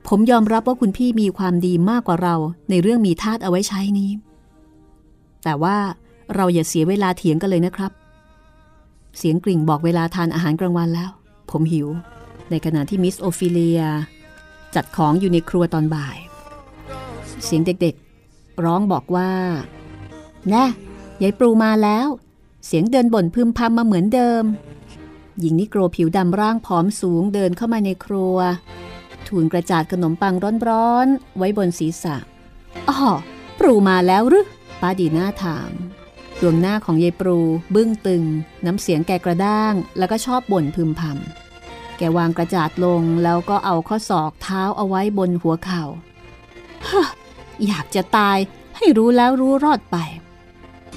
[0.08, 2.36] ผมยอมรับว่าคุณพี่มีความดีมากกว่าเรา
[2.70, 4.12] ในเรื่องมีทาสเอาไว้ใช้นี้
[5.44, 5.78] แต่ว่า
[6.36, 7.92] เราอย่าเสียเวลาเถียงกันเลยนะครับ
[9.18, 11.10] เสียงกริ่งบอกเวลาทานอาหารกลางวันแล้ว
[11.52, 11.88] ผมหิว
[12.50, 13.82] ในขณะที่มิสโอฟิเลีย
[14.76, 16.18] จัดของอยู่ในครัวตอนบ่าย
[17.46, 19.30] เสียงเด็กๆ ร้องบอกว่า
[20.50, 20.66] แน่
[21.22, 22.08] ยายปรูมาแล้ว
[22.66, 24.44] เสียงเดินบ่นพึมพำมาเหมือนเดิม
[25.40, 28.38] หญิงนิโกรผิวดำร่างผอมสูงเดินเข้ามาในครัว
[29.28, 30.36] ทูลกระจาดขนมปัง
[30.70, 32.16] ร้อนๆ ไว้บนศีรษะ
[32.90, 33.00] อ๋อ
[33.60, 34.46] ปรูมาแล้วหรือ
[34.82, 35.72] ป้าดีน่าถาม
[36.42, 37.40] ดวงหน้าของยายปรู
[37.76, 38.24] บึ้งตึง
[38.66, 45.84] น้ำเสียงแกกระด้าง แล้วก็ชอบบ่นพึมพำแกวางกระจาดลงแล้วก็เอาข้อศอกเท้าเอาไว้บนหัวเขา่า
[46.88, 47.06] ฮะ
[47.68, 48.38] อยากจะตาย
[48.78, 49.98] ให้รู้แล้วรู้รอดไป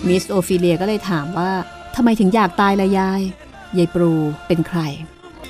[0.08, 1.50] มิสโอฟิเลียก็เลยถามว่า
[1.96, 3.20] ทำไมถึงอยากตายละยาย
[3.78, 4.12] ยายปรู
[4.46, 4.80] เป็นใคร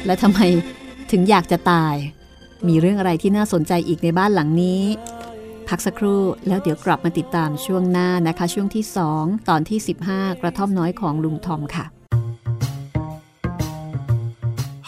[0.06, 0.40] และทำไม
[1.10, 1.94] ถึงอยากจะตาย
[2.68, 4.82] มีเรื่องอะไรที่น่าสนใจอีกในบ้านหลังนี้
[5.68, 8.84] พักสักครู่แล้วเดี๋ยวกลับมาติดตามช่วงหน้านะคะ ช่วงที่
[9.16, 9.78] 2 ตอนที่
[10.10, 11.84] 15 กระท่อมน้อยของลุงทอมค่ะ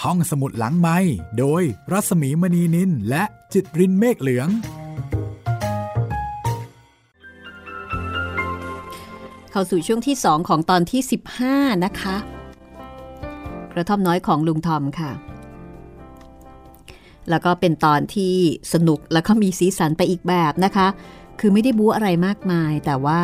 [0.02, 0.98] ห้องสมุดหลังไม้
[1.38, 4.48] โดยรัสมีมณีนินและจิตรินเมฆเหลือง
[9.56, 11.02] เข้าสู่ช่วงที่ 2 ของตอนที่
[11.42, 12.16] 15 นะคะ
[13.72, 15.12] กระท่อมน้อยของลุงทอมค่ะ
[17.30, 18.34] แล้วก็เป็นตอนที่
[18.72, 20.86] สนุกแล้วก็มีสีสันไปอีกแบบนะคะ
[21.40, 23.22] คือไม่ได้บู๊อะไรมากมาย แต่ว่า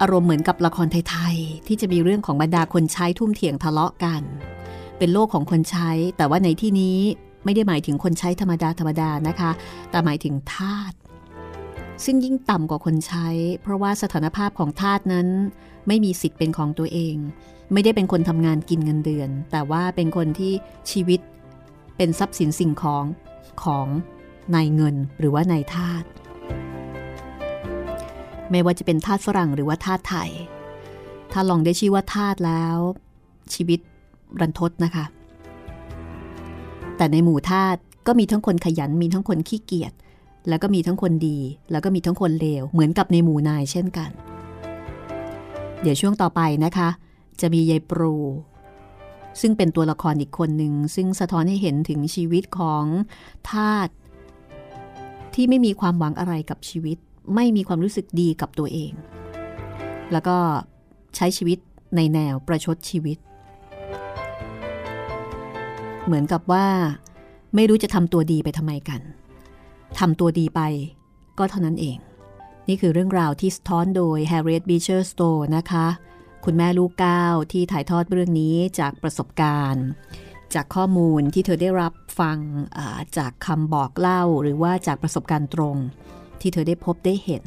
[0.00, 4.22] อารมณ์เหมือนกับละครไทยๆ ที่จะมีเรื่องของบรรดาคนใช้ทุ่มเถียงทะเลาะกัน
[4.98, 6.98] เป็นโลกของคนใช้ แต่ว่าในที่นี้
[7.44, 9.50] ไม่ได้หมายถึงคนใช้ธรรมดาธรรมดานะคะ
[9.90, 10.92] แต่หมายถึงทาส
[12.04, 13.28] ซึ่งยิ่งต่ำกว่าคนใช้
[13.62, 15.28] เพราะว่าสถานภาพของทาสนั้น
[15.86, 17.16] ไม่มีสิทธิ์เป็นของตัวเอง
[17.72, 20.52] ไม่ได้เป็นคนทำงานกินเงินเดือน แต่ว่าเป็นคนที่
[20.90, 21.20] ชีวิต
[21.96, 23.04] เป็นทรัพย์สินสิ่งของ
[23.62, 23.86] ของ
[24.54, 26.04] นายเงินหรือว่านายทาส
[28.50, 30.30] ไม่ว่าจะเป็นทาสฝรั่งหรือว่าทาสไทย
[31.32, 32.76] ถ้าลองได้ชื่อว่าทาสแล้ว
[33.54, 33.80] ชีวิต
[34.40, 35.04] รันทดนะคะ
[36.96, 37.76] แต่ในหมู่ทาส
[38.06, 39.92] ก็มีทั้งคนขยันมีทั้งคนขี้เกียจ
[40.48, 41.38] แล้วก็มีทั้งคนดี
[41.70, 44.10] แล้วก็มีทั้งคนเลว เหมือนกับในหมู่นายเช่นกัน
[45.82, 46.88] เดี๋ยวช่วงต่อไปนะคะ
[47.40, 48.14] จะมียายปรู
[49.40, 52.84] ซึ่งเป็นตัวละครอีกคนหนึ่ง ซึ่งสะท้อนให้เห็นถึงชีวิตของ
[53.50, 53.88] ทาส
[55.34, 56.98] ที่ไม่มีความหวังอะไรกับชีวิต
[57.34, 58.92] ไม่มีความรู้สึกดีกับตัวเอง
[60.12, 60.36] แล้วก็
[61.16, 61.58] ใช้ชีวิต
[61.96, 63.18] ในแนวประชดชีวิต
[66.04, 66.66] เหมือนกับว่า
[67.54, 69.00] ไม่รู้จะทำตัวดีไปทำไมกัน
[69.98, 70.60] ทำตัวดีไป
[71.38, 71.96] ก็เท่านั้นเอง
[72.68, 75.86] นี่คือเรื่องราวที่สะท้อนโดย Harriet Beecher Stowe นะคะ
[76.44, 79.86] คุณแม่ลูกก้าวที่ถ่ายทอดเรื่องนี้จากประสบการณ์
[80.54, 82.38] จากข้อมูลที่เธอได้รับฟัง
[83.18, 85.76] จากคำบอกเล่าหรือว่าจากประสบการณ์ตรง
[86.40, 87.44] ที่เธอได้พบได้เห็น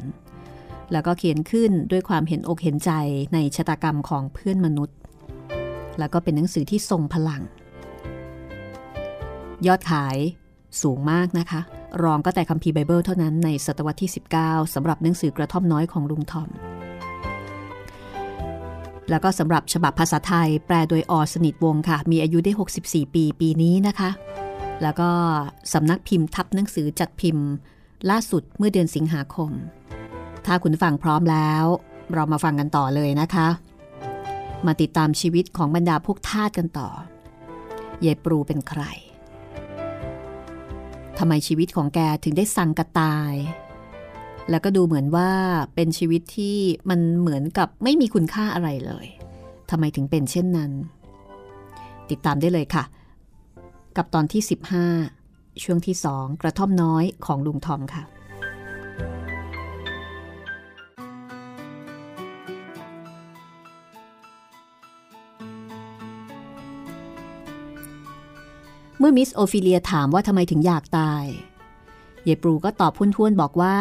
[0.92, 2.92] แล้วก็เขียนขึ้นด้วยความเห็นอกเห็นใจ
[3.34, 4.96] ในชะตากรรมของเพื่อนมนุษย์
[5.98, 7.42] แล้วก็เป็นหนังสือที่ทรงพลัง
[9.66, 10.16] ยอดขาย
[10.82, 11.60] สูงมากนะคะ
[12.02, 16.48] รองก็แต่คัมภีร์ไบเบิลเท่านั้นในศตวรรษที่ 19สำหรับหนังสือกระท่อมน้อยของลุงทอม
[19.10, 22.52] แล้วก็สำหรับฉบับภาษาไทย แปลโดยอสนิทวงค่ะ มีอายุได้
[22.82, 24.10] 64 ปีปีนี้นะคะ
[24.82, 25.10] แล้วก็
[25.72, 27.46] สำนักพิมพ์ทับหนังสือจัดพิมพ์
[28.10, 29.50] ล่าสุดเมื่อเดือนสิงหาคม
[30.46, 31.64] ถ้าคุณฟังพร้อมแล้ว
[32.14, 33.48] เรามาฟังกันต่อเลยนะคะ
[34.66, 36.88] มาติดตามชีวิตของบรรดาพวกทาสกันต่อ
[38.04, 38.82] ยายปรูเป็นใคร
[41.18, 43.34] ทำไมชีวิตของแกถึงได้สั่งกระตาย
[44.50, 45.30] แล้วก็ดูเหมือนว่า
[45.74, 46.56] เป็นชีวิตที่
[46.90, 49.06] มันเหมือนกับไม่มีคุณค่าอะไรเลย
[49.70, 50.72] ทำไมถึงเป็นเช่นนั้น
[52.10, 52.84] ติดตามได้เลยค่ะ
[53.96, 54.42] กับตอนที่
[55.02, 58.02] 15 ช่วงที่2กระท่อมน้อยของลุงทอมค่ะ
[68.98, 71.24] เมื่อมิสโอฟิเลียถามว่าทำไมถึงอยากตาย
[72.26, 73.76] ยายปรูก็ตอบพุ่นๆบอกว่า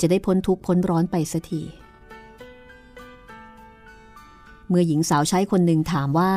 [0.00, 1.62] จะได้พ้นทุกข์พ้นร้อนไปสักที
[4.68, 6.32] เมื่อหญิงสาวใช้คนหนึ่งถามว่า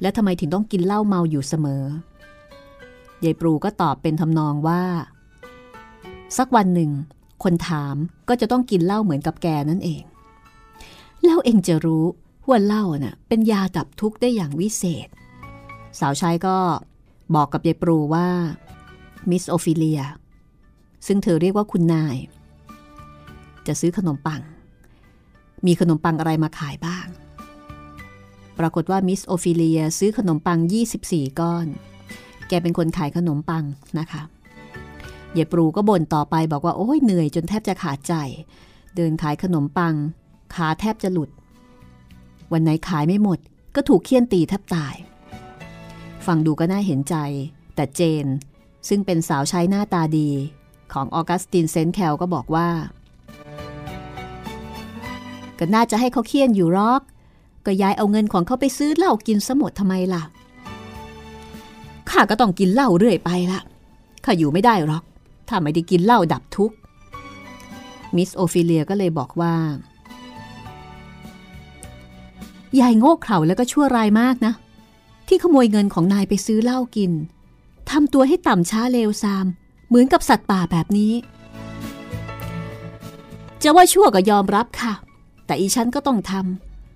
[0.00, 1.84] แล้วทำไมถึงต้องกินเหล้าเมาอยู่เสมอ
[3.24, 4.82] ยายปรูก็ตอบเป็นทำนองว่า
[6.36, 6.90] สักวันหนึ่ง
[7.44, 7.96] คนถาม
[8.28, 10.02] ก็จะต้องกินเหล้าเหมือนกับแกนั่นเอง
[11.24, 12.04] แล้วเองจะรู้
[12.48, 15.08] ว่าเหล้าน่ะเป็นยาดับทุกข์ได้อย่างวิเศษ
[15.98, 16.56] สาวใช้ก็
[17.34, 18.28] บอกกับยายปรูว่า
[19.30, 20.00] มิสโอฟิเลีย
[21.06, 22.16] ซึ่งเธอเรียกว่าคุณนาย
[23.66, 24.42] จะซื้อขนมปัง
[25.66, 27.06] มีขนมปังอะไรมาขายบ้าง
[28.58, 30.58] ปรากฏว่ามิสโอฟิเลียซื้อขนมปัง
[30.98, 31.66] 24 ก้อน
[32.48, 33.64] แกเป็นคนขายขนมปัง
[33.98, 34.22] นะคะ
[35.32, 38.14] ยายปรูก็บ่นต่อไปบอกว่าโอ้ยเหนื่อยจนแทบจะขาดใจ
[38.96, 39.94] เดินขายขนมปัง
[40.54, 41.30] ขาแทบจะหลุด
[42.52, 43.38] วันไหนขายไม่หมด
[43.74, 44.94] ก็ถูกเคี่ยนตีแทบตาย
[46.26, 47.16] ฟังดูก็น่าเห็นใจ
[47.74, 48.26] แต่เจน
[48.88, 50.28] ซึ่งเป็นสาวใช้หน้าตาดี
[50.92, 52.68] ของออกัสตินเซนแคลก็บอกว่า
[55.58, 57.02] ก็น่าจะให้เขาเคียนอยู่รอก
[57.66, 60.22] ก็ย้ายเอาเงินของเขาไปซื้อเหล้ากินสมดทำไมล่ะ
[62.10, 63.60] ข้าก็ต้องกินเหล้าเรื่อยไปละ
[64.24, 65.02] ข้าอยู่ไม่ได้หรอก
[65.48, 66.76] ถ้าไม่ได้กินเหล้าดับทุกข์
[68.16, 69.54] มิสโอฟิเลียก็เลยบอกว่า
[72.80, 74.54] ยายโง่เขลาแล้วก็ชั่วร้ายมากนะ
[75.28, 77.12] ที่ขโมยเงินของนายไปซื้อเหล้ากิน
[77.90, 79.46] ทำตัวให้ต่ำช้าเลวซาม
[79.88, 81.12] เหมือนกับสัตว์ป่าแบบนี้
[83.62, 84.92] จะว่าชั่วก็ยอมรับค่ะ
[85.46, 86.32] แต่อีฉันก็ต้องท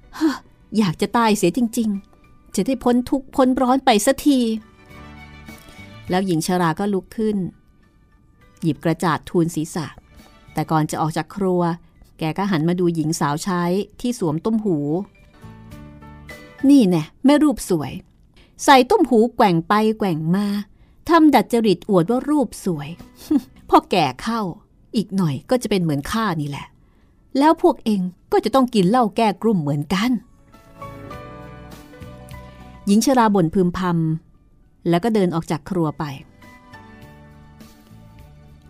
[0.07, 1.89] ำอยากจะตายเสียจริง
[2.23, 4.41] ๆ จะได้พ้นทุกพ้นร้อนไปสักที
[6.11, 7.37] แล้วหญิงชราก็ลุกขึ้น
[8.63, 9.87] หยิบกระจาดทูลศีรษะ
[10.53, 11.63] แต่ก่อนจะออกจากครัว
[12.19, 13.63] แกก็หันมาดูหญิงสาวใช้
[14.01, 14.79] ที่สวมตุ้มหู
[16.71, 17.93] นี่แน่แม่รูปสวย
[18.65, 20.47] ใส่ตุ้มหูแกว่งไปแกว่งมา
[21.09, 22.89] ทำดัดจริตอวดว่ารูปสวย
[23.69, 24.41] พอแก่เข้า
[24.97, 26.67] อีกหน่อยก็จะเป็นเหมือนข้านี่แหละ
[27.39, 28.01] แล้วพวกเอง
[28.33, 30.11] ก็จะต้องกินเหล้าแก้กลุ่มเหมือนกัน
[32.87, 36.05] หญิงชราบ่นพึมพำแล้วก็เดินออกจากครัวไป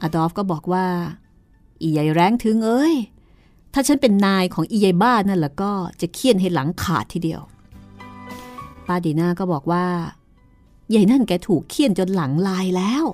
[0.00, 0.86] อดอฟก็บอกว่า
[1.80, 2.94] อีใหญ่แรงถึงเอ้ย
[3.72, 7.42] ถ้าฉันเป็นนายของอีใหญ่บ้านนั่นแล้วก็จะเคี่ยนให้หลังขาดทีเดียว
[8.88, 9.86] ป้าดีนาก็บอกว่า
[10.94, 13.04] ยายนั่นแกถูกเคี่ยนจนหลังลายแล้ว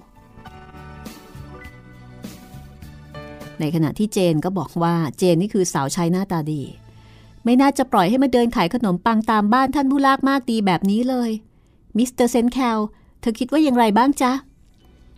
[3.61, 6.63] ในขณะที่เจนก็บอกว่าเจนนี่คือสาวใช้หน้าตาดี
[7.45, 11.31] ไม่น่าจะปล่อยให้มาเดินขายขนมปังตามบ้านท่านผู้ลากมากดีแบบนี้เลย
[11.97, 12.79] มิสเตอร์เซนแคล
[13.21, 14.33] เธอคิดว่าอย่างไรบ้างจ๊ะ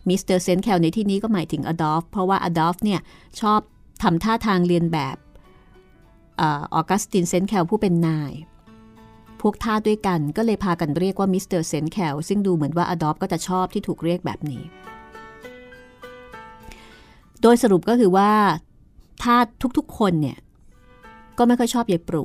[0.08, 3.00] มิสเตอร์เซนแคลในที่นี้ก็หมายถึงอดอล์ฟเพราะว่าอดอล์ฟเนี่ย
[3.40, 3.60] ชอบ
[4.02, 5.16] ทำท่าทางเลียนแบบ
[6.40, 6.42] อ
[6.74, 8.32] อกัสตินเซนแคลผู้เป็นนาย
[9.48, 14.62] พวกทาสด้วยกันก็เลยพากันเรียกว่ามิสเตอร์เซนแคลซึ่งดูเหมือนว่าอดอล์ฟก็จะชอบที่ถูกเรียกแบบนี้
[17.42, 18.30] โดยสรุปก็คือว่า
[19.22, 19.36] ทาส
[19.78, 20.38] ทุกๆคนเนี่ย
[21.38, 22.24] ก็ไม่ค่อยชอบยายปรู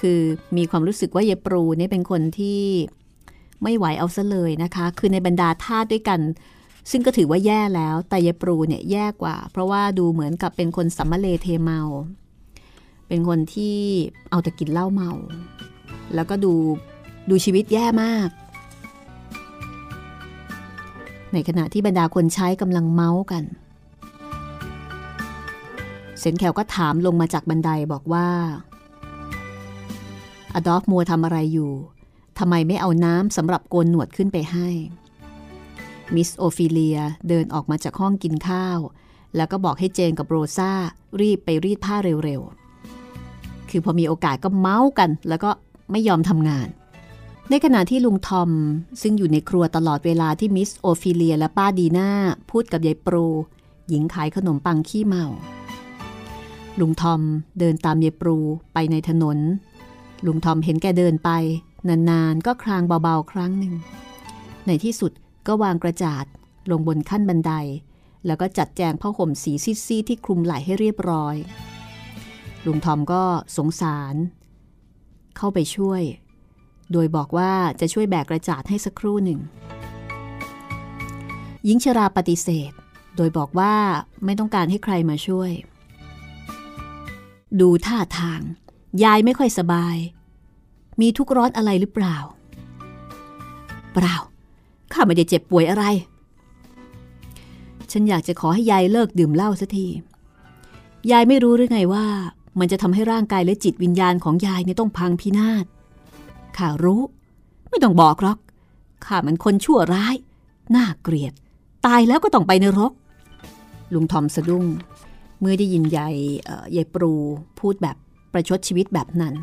[0.00, 0.20] คือ
[0.56, 2.62] มีความรู้สึกว่ายายปรูนี่เป็นคนที่
[3.62, 6.20] ไม่ไหวเอาซะเลยนะคะ คือในบรรดาท่าด้วยกัน
[6.90, 11.80] ซึ่งก็ถือว่าแย่แล้ว แต่ยายปรูเนี่ยแย่กว่า เพราะว่าดูเหมือนกับเป็นคนสัมมาเลเทเมา
[13.08, 13.76] เป็นคนที่
[14.30, 15.10] เอาแต่กินเหล้าเมา
[16.14, 16.54] แล้วก็ดู
[17.30, 18.28] ดูชีวิตแย่มาก
[21.32, 23.44] ในขณะที่บรรดาคนใช้กำลังเมาส์กัน
[26.18, 28.28] เซนแคลก็ถามลงมาจากบันไดบอกว่า
[30.54, 31.72] อดอล์ฟมัวทำอะไรอยู่
[32.38, 34.68] ทำไมไม่เอาน้ำสำหรับโกนหนวดขึ้นไปให้
[36.14, 38.78] มิสโอฟิเลียเดินออกมาจากห้องกินข้าว
[39.36, 40.72] แล้วก็บอกให้เจนกับโรซา
[41.20, 45.50] รีบไปรีดผ้าเร็วๆ คือพอมีโอกาสก็เม้าท์กัน แล้วก็
[45.90, 46.68] ไม่ยอมทำงาน
[47.50, 48.50] ในขณะที่ลุงทอม
[49.02, 52.10] ซึ่งอยู่ในครัวตลอดเวลาที่มิสโอฟิเลียและป้าดีน่า
[52.50, 53.26] พูดกับยายปรู
[53.88, 55.26] หญิงขายขนมปังขี้เมา
[56.80, 57.20] ลุงทอม
[57.58, 58.36] เดินตามยายปรู
[58.72, 59.38] ไปในถนน
[60.26, 61.30] ลุงทอมเห็นแกเดินไป
[61.88, 63.74] นานๆ ก็ครางเบาๆ ครั้งหนึ่ง
[64.66, 65.12] ในที่สุด
[65.46, 66.24] ก็วางกระจาด
[66.70, 67.52] ลงบนขั้นบันได
[68.26, 69.52] แล้วก็จัดแจงผ้าห่มสี
[69.86, 71.36] ซีดๆที่คลุมไหล่ให้เรียบร้อย
[72.66, 73.22] ลุงทอมก็
[73.56, 74.14] สงสาร
[75.38, 76.02] เข้าไปช่วย
[76.92, 79.40] โดยบอกว่าจะช่วยแบกกระจาดให้สักครู่หนึ่ง
[81.64, 82.72] หญิงชราปฏิเสธ
[83.16, 83.74] โดยบอกว่า
[84.24, 85.50] ไม่ต้องการให้ใครมาช่วย
[87.60, 88.40] ดูท่าทาง
[89.04, 89.96] ยายไม่ค่อยสบาย
[91.00, 92.16] มีทุกร้อนอะไรหรือเปล่า
[93.94, 94.16] เปล่า
[94.92, 95.84] ข้าไม่ได้เจ็บป่วยอะไร
[97.90, 99.86] ฉันอยากจะขอให้ยายเลิกดื่มเหล้าสักที
[101.10, 102.06] ยายไม่รู้หรือไงว่า
[102.60, 105.64] มันจะทำให้ร่างกายและจิตวิญญาณของยายเนี่ยต้องพังพินาศ
[106.56, 107.02] ข้ารู้
[107.68, 108.38] ไม่ต้องบอกหรอก
[109.04, 110.14] ข้ามันคนชั่วร้าย
[110.74, 111.32] น่าเกลียด
[111.86, 112.92] ตายแล้วก็ต้องไปนรก
[113.94, 114.64] ลุงทอมสะดุ้ง
[115.40, 116.14] เมื่อได้ยินยาย
[116.76, 117.12] ยายปรู
[117.58, 117.96] พูดแบบ
[118.32, 119.34] ประชดชีวิตแบบนั้น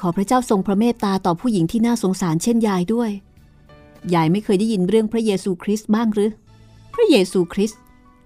[0.00, 3.10] ขอพระเจ้าทรงพระเมตตาต่อผู้หญิงที่น่าสงสารเช่นยายด้วย
[4.14, 6.30] ยายไม่เคยได้ยินเรื่องพระเยซูคริสต์บ้างหรือ
[6.94, 7.80] พระเยซูคริสต์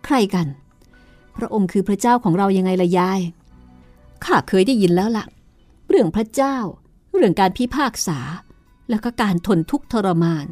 [0.04, 0.46] ใครกัน
[1.36, 3.20] พระองค์คือพระเจ้าของเรายังไงละยาย
[4.24, 5.26] ข้าเคยได้ยินแล้วละ่ะ
[5.88, 6.56] เรื่องพระเจ้า
[7.14, 8.18] เรื่องการพิพากษา
[8.90, 10.46] แล้วก็การทนทุกข์ทรมาน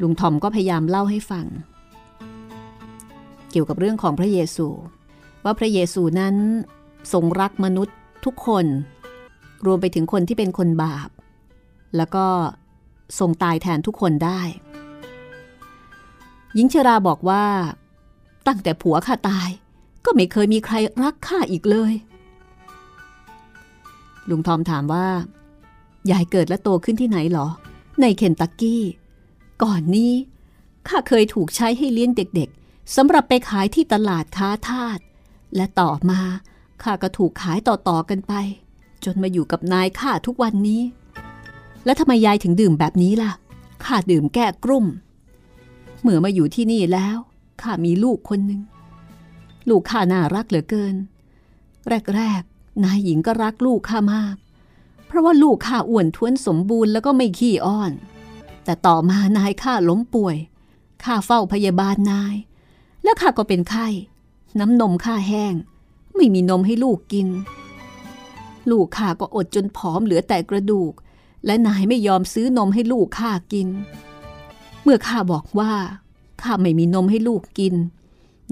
[0.00, 1.46] ลุงทอมก็พยายามเล่าให้ฟัง
[3.50, 4.68] เกี่ยวกับเรื่องของพระเยซู
[5.44, 6.34] ว่าพระเยซูนั้น
[7.12, 8.66] ทรงรักมนุษย์ทุกคน
[9.66, 11.08] รวมไปถึงคนที่เป็นคนบาป
[11.96, 12.26] แล้วก็
[13.18, 14.40] ทรงตายแทนทุกคนได้
[16.54, 17.44] หญิงชราบอกว่า
[18.46, 19.48] ตั้งแต่ผัวข้าตาย
[20.04, 21.92] ก็ไม่เคยมีใครรักข้าอีกเลย
[24.28, 25.08] ลุงทอมถามว่า
[26.10, 27.48] ยายเกิดและโตขึ้นที่ไหนหรอ
[28.00, 28.82] ในเคนตักกี้
[29.62, 30.12] ก่อนนี้
[30.88, 34.98] ข้าเคยถูกใช้ให้เลี้ยงเด็กๆสำหรับไปขายที่ตลาดค้าทาส
[35.56, 36.20] และต่อมา
[36.82, 38.32] ข้าก็ถูกขายต่อๆกันไป
[39.04, 40.82] จนมาอยู่กับนายข้าทุกวันนี้
[41.84, 43.32] แล้วทำไมยายถึงดื่มแบบนี้ล่ะ
[43.84, 44.86] ข้าดื่มแก้กรุ่ม
[46.00, 47.18] เมื่อมาอยู่ที่นี่แล้ว
[47.60, 48.60] ข้ามีลูกคนหนึ่ง
[49.68, 50.94] ลูกข้าน่ารักเหลือเกิน
[52.16, 54.36] แรกๆนายหญิงก็รักลูกข้ามาก
[55.06, 57.92] เพราะว่าลูกข้าอ้วนท้วนสมบูรณ์แล้วก็ไม่ขี้อ้อน
[58.64, 60.36] แต่ต่อมานายข้าล้มป่วย
[61.04, 62.34] ข้าเฝ้าพยาบาลนาย
[63.02, 63.86] แล้วข้าก็เป็นไข้
[64.60, 65.54] น้ำนมข้าแห้ง
[66.16, 67.28] ไม่มีนมให้ลูกกิน
[68.70, 70.92] ลูกข้าก็อดจนผอมเหลือแต่กระดูก
[71.46, 73.68] และนายไม่ยอมซื้อนมให้ลูกข้ากิน
[74.82, 75.72] เมื่อข้าบอกว่า
[76.42, 77.74] ข้าไม่มีนมให้ลูกกิน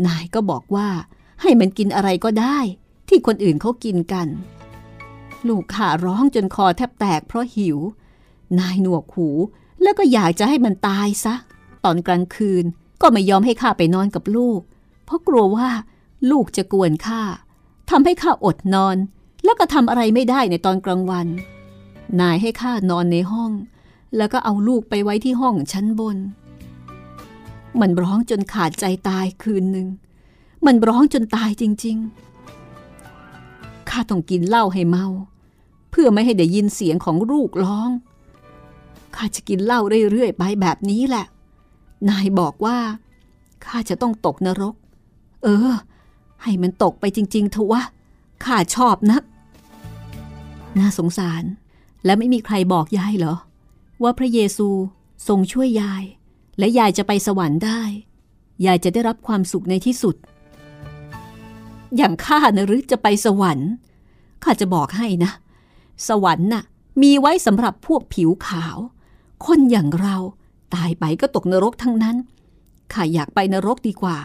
[0.07, 0.89] นายก็บอกว่า
[1.43, 2.59] ให้มันกินอะไรก็ได้
[3.09, 4.29] ที่คนอื่นเขากินกัน
[5.49, 7.79] ลูกข้าร้องจนคอแทบแตกเพราะหิว
[8.59, 9.29] นายหนวกหู
[9.83, 11.35] แล้วก็อยากจะให้มันตายซะ
[11.85, 12.65] ตอนกลางคืน
[13.01, 14.61] ก็ไม่ยอมให้ข้าไปนอนกับลูก
[15.05, 15.69] เพราะกลัวว่า
[16.31, 17.23] ลูกจะกวนข้า
[17.91, 18.97] ทำให้ข้าอดนอน
[19.45, 21.27] แล้วก็ทำอะไรไม่ได้ในตอนกลางวัน
[22.21, 23.53] นายให้ข้านอนในห้อง
[24.17, 26.17] แล้วก็เอาลูกไปไว้ที่ห้องชั้นบน
[27.81, 29.89] มันร้องจนขาดใจตายคืนหนึ่ง
[30.67, 31.97] มันร้องจนตายจริง
[32.93, 35.07] ๆ ข้าต้องกินเหล้าให้เมา
[35.91, 37.91] เพื่อไม่ให้ได้ยินเสียงของลูกร้อง
[39.15, 39.81] ข้าจะกินเหล้า
[40.11, 41.27] เรื่อยๆไปแบบนี้แหละ
[42.09, 42.79] นายบอกว่า
[43.65, 44.75] ข้าจะต้องตกนรก
[45.43, 45.71] เออ
[46.43, 47.83] ให้มันตกไปจริงๆเถอะวะ
[48.45, 49.23] ข้าชอบนัก
[50.79, 51.45] น่าสงสาร
[52.05, 53.35] และไม่มีใครบอกยายเหรอ
[54.03, 54.69] ว่าพระเยซู
[55.29, 56.05] ทรงช่วยยาย
[56.61, 57.83] และยายจะไปสวรรค์ได้
[58.67, 60.17] ยายจะได้รับความสุขในที่สุด
[61.97, 63.71] อย่างข้านะหรือจะไปสวรรค์
[64.43, 65.33] ข้าจะบอกให้นะ
[66.09, 66.65] สวรรค์น่ะ
[67.03, 68.77] มีไว้สำหรับพวกผิวขาว
[69.47, 70.17] คนอย่างเรา
[70.75, 72.17] ตายไปก็ตกนรกทั้งนั้น
[72.93, 74.17] ข้าอยากไปนรกดีกว่า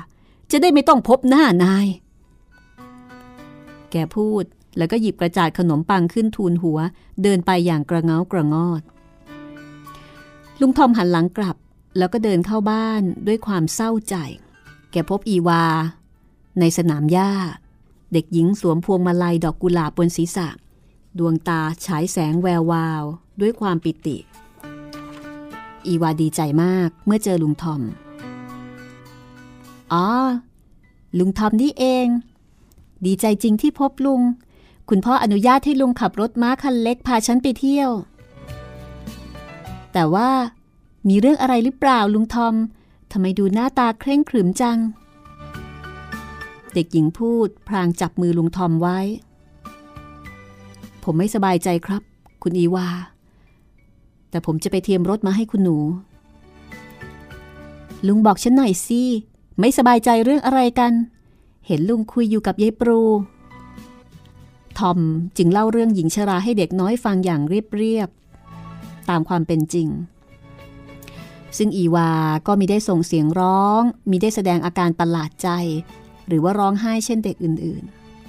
[0.52, 1.88] จะได้ไม่ต้องพบหน้านาย
[3.92, 4.44] แกพูด
[4.78, 6.80] แล้วก็หยิบกระจาดขนมปังขึ้นทูลหัว
[7.24, 8.82] เดินไปอย่างกระเงากระงอด
[10.60, 11.56] ลุงทอมหันหลังกลับ
[11.98, 14.16] แล้วก็เดินเข้าบ้านด้วยความเศร้าใจ
[14.92, 15.64] แกพบอีวา
[16.60, 17.32] ในสนามหญ้า
[18.14, 20.48] เด็กหญิงสวมพวงมาลัยดอกกุหลาบบนศีรษะ
[21.20, 23.04] ดวงตาฉายแสงแวววาว
[23.42, 24.18] ด้วยความปิติ
[25.88, 27.82] อีวาดีใจมากเมื่อเจอลุงทอม
[29.94, 30.08] อ๋อ
[31.20, 32.08] ลุงทอมนี่เอง
[33.06, 34.22] ดีใจจริงที่พบลุง
[34.90, 37.92] คุณพ่ออนุญาตให้ลุงขับรถม้าคันเล็กพาฉันไปเที่ยว
[39.94, 40.30] แต่ว่า
[41.08, 42.56] มีเรื่องอะไรหรือเปล่าลุงทอม
[43.12, 44.78] ทำไมดูหน้าตาเคร่งขรึมจัง
[46.74, 49.00] เด็กหญิงพูดพลางจับมือลุงทอมไว้
[51.04, 52.02] ผมไม่สบายใจครับ
[52.44, 52.88] คุณอีวา
[54.30, 55.78] แต่ผมจะไปเทียมรถมาให้คุณหนู
[58.08, 59.02] ลุงบอกฉันหน่อยสิ
[59.60, 60.94] ไม่สบายใจเรื่องอะไรกัน
[61.68, 63.02] เห็นลุงคุยอยู่กับยายปรู
[64.80, 65.00] ทอม
[65.38, 69.88] จึงเล่าเรื่องหญิงชราให้เด็กน้อยฟังอย่างเรียบๆตามความเป็นจริง
[71.58, 72.12] ซึ่งอีวา
[72.48, 75.50] ก็มีได้ส่งเสียงร้องมีได้แสดงอาการประหลาดใจ
[76.28, 77.84] หรือว่าร้องไห้เช่นเด็กอื่น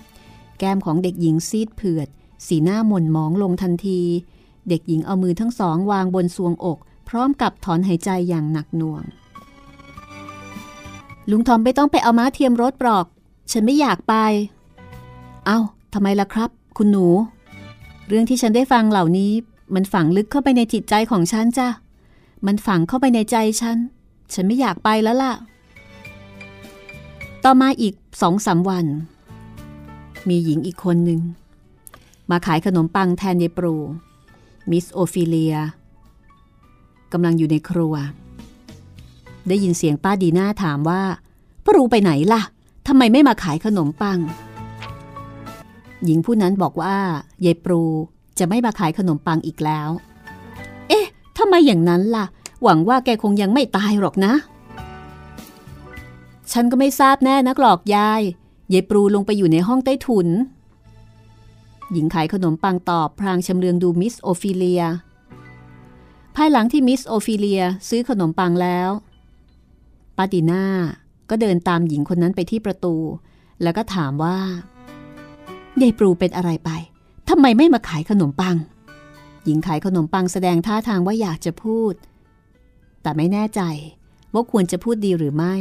[0.07, 2.09] ๆ แก้มของเด็กหญิงซีดเผือด
[2.47, 4.01] สีหน้าหม่นหมองลงทันที
[4.69, 9.03] เด็กหญิงเอามือทั้งสองวางบนทรวงอก พร้อมกับถอนหายใจอย่างหนักหน่วง
[11.31, 13.07] ลุงทอมไม่ต้องไปเอาม้าเทียมรถปลอก
[13.53, 14.15] ฉันไม่อยากไป
[15.47, 15.59] เอา้า
[15.95, 17.07] ทำไมล่ะครับ คุณหนู
[18.09, 19.33] เรื่องที่ฉันได้ฟังเหล่านี้
[19.75, 21.69] มันฝังลึกเข้าไปในจิตใจของฉันจ้ะ
[22.47, 23.79] มันฝังเข้าไปในใจฉัน
[24.35, 25.35] ฉันไม่อยากไปแล้วล่ะ
[27.45, 28.87] ต่อมาอีกสองสาวัน
[30.29, 31.21] มีหญิงอีกคนหนึ่ง
[32.31, 33.75] มาขายขนมปังแทนยายปรู
[34.71, 35.57] มิสโอฟิเลีย
[37.13, 37.95] กำลังอยู่ในครัว
[39.49, 41.03] ได้ยินเสียงป้าดีน่าถามว่า
[41.67, 42.43] ปรูไปไหนล่ะ
[42.87, 44.19] ทำไมไม่มาขายขนมปัง
[46.05, 46.97] หญิงผู้นั้นบอกว่า
[47.45, 47.83] ยายปรู
[48.39, 49.89] จะไม่มาขายขนมปังอีกแล้ว
[51.47, 52.27] ทำไมอย่างนั้นล่ะ
[52.63, 54.33] หวังว่าแกคงยังไม่ตายหรอกนะ
[56.53, 58.23] ฉันก็ไม่ทราบแน่นักหรอกยาย
[58.73, 60.29] ยายปรูลงไปอยู่ในห้องใต้ถุน
[61.93, 64.83] หญิงขายขนมปังตอบพลางชำเลืองดูมิสโอฟิเลีย
[66.37, 68.91] ภายหลังที่มิสโอฟิเลียซื้อขนมปังแล้ว
[70.17, 70.65] ป้าดีน่า
[71.31, 72.95] ก็เดินตามหญิงคนนั้นไปที่ประตู
[73.63, 74.37] แล้วก็ถามว่า
[75.81, 76.71] ยายปรูเป็นอะไรไป
[77.29, 78.57] ทำไมไม่มาขายขนมปัง
[79.47, 81.95] หญิงขายขนมปังแสดงท่าทางว่าอยากจะพูด
[83.03, 83.61] แต่ไม่แน่ใจ
[84.35, 85.57] ว่าควรจะพูดดีหรือไม่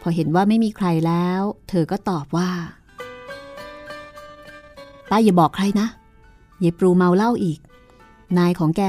[0.00, 2.50] พอเห็นว่าไม่มีใครแล้ว เธอก็ตอบว่า
[5.10, 5.88] ป้าอย่าบอกใครนะ
[6.62, 7.58] ยายปรูเมาเหล้าอีก
[8.38, 8.82] นายของแก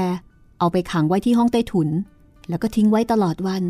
[0.58, 1.88] เอาไปขังไว้ที่ห้องใต้ถุน
[2.48, 3.64] แล้วก็ทิ้งไว้ตลอดวัน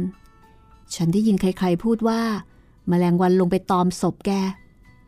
[0.95, 2.21] ฉันได้ยินใครๆพูดว่า
[2.89, 4.31] แมลงวันลงไปตอมศพแก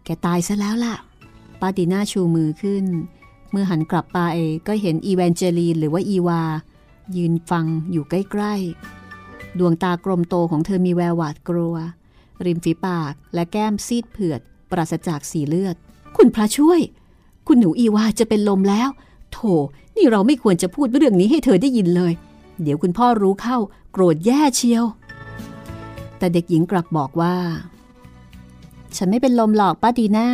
[0.04, 0.96] แกตายซะแล้วล่ะ
[1.60, 2.84] ปาติน่าชูมือขึ้น
[3.50, 4.20] เมื่อหันกลับไป
[4.66, 6.42] ก็เห็นอีแวนเจลีนหรือว่าอีวา
[7.16, 11.76] ยืนฟังอยู่ใกล้ๆ ดวงตากลมโตของเธอมีแววหวาดกลัว
[12.46, 14.40] ริมฝีปากและแก้มซีดเผือด
[14.70, 15.76] ปราศจากสีเลือด
[16.16, 16.80] คุณพระช่วย
[17.46, 18.88] คุณหนูอีวาจะเป็นลมแล้ว
[19.32, 19.38] โถ
[19.96, 22.12] นี่เราไม่ควรจะพูดเรื่องนี้ให้เธอได้ยินเลย
[22.62, 23.56] เดี๋ยวคุณพ่อรู้เข้า
[23.92, 24.84] โกรธแย่เชียว
[26.18, 27.34] แต่เด็กหญิงกลับบอกว่า
[28.96, 30.28] ฉันไม่เป็นลมหรอกป้าดีหน่า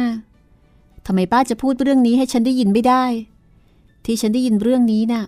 [1.06, 3.04] ทำไมป้าจะพูดเรื่องนี้ให้ฉันได้ยินไม่ได้
[4.04, 5.24] ที่ฉันได้ยินเรื่องนี้นะ่ะ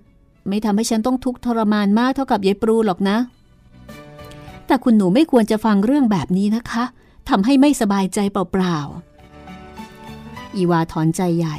[0.48, 3.16] ไม่ทำให้ฉันต้องทุกข์ทรมานมากเท่ากับยายปรูหรอกนะ
[4.66, 6.84] แต่คุณหนูไม่ควรจะฟังเรื่องแบบนี้นะคะ
[7.28, 11.56] ทำให้ไม่สบายใจเปล่าๆอีวาถอนใจใหญ่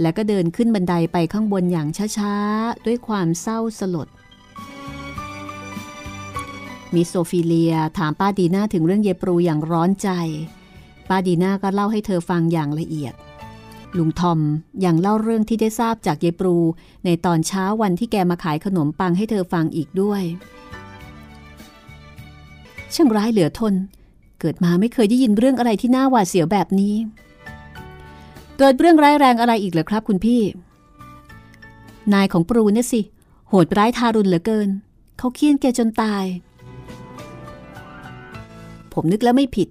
[0.00, 4.08] แล้วก็เดินขึ้นบันไดไปข้างบนอย่างช้าๆ ด้วยความเศร้าสลด
[6.94, 10.08] มิสโอฟิเลียถามป้าดีน่าถึงเรื่องยายปรูอย่างร้อนใจ
[11.08, 13.14] ป้าดีน่าก็เล่าให้เธอฟังอย่างละเอียด
[13.98, 14.40] ลุงทอม
[14.84, 16.56] ยังเล่าเรื่องที่ได้ทราบจากยายปรู
[17.04, 20.22] ในตอนเช้าวันที่แกมาขายขนมปังให้เธอฟังอีกด้วย
[22.94, 23.74] ช่างร้ายเหลือทน
[24.40, 26.94] เกิดมาไม่เคยได้ยินเรื่องอะไรที่น่าหวาดเสียวแบบนี้
[28.58, 30.42] เกิดเรื่องร้ายแรงอะไรอีกเหรอครับคุณพี่
[32.12, 33.00] นายของปรูเนี่ยสิ
[33.48, 34.68] โหดร้ายทารุณเหลือเกิน
[35.18, 36.24] เขาเคี่ยนแกจนตาย
[38.92, 39.68] ผมนึกแล้วไม่ผิด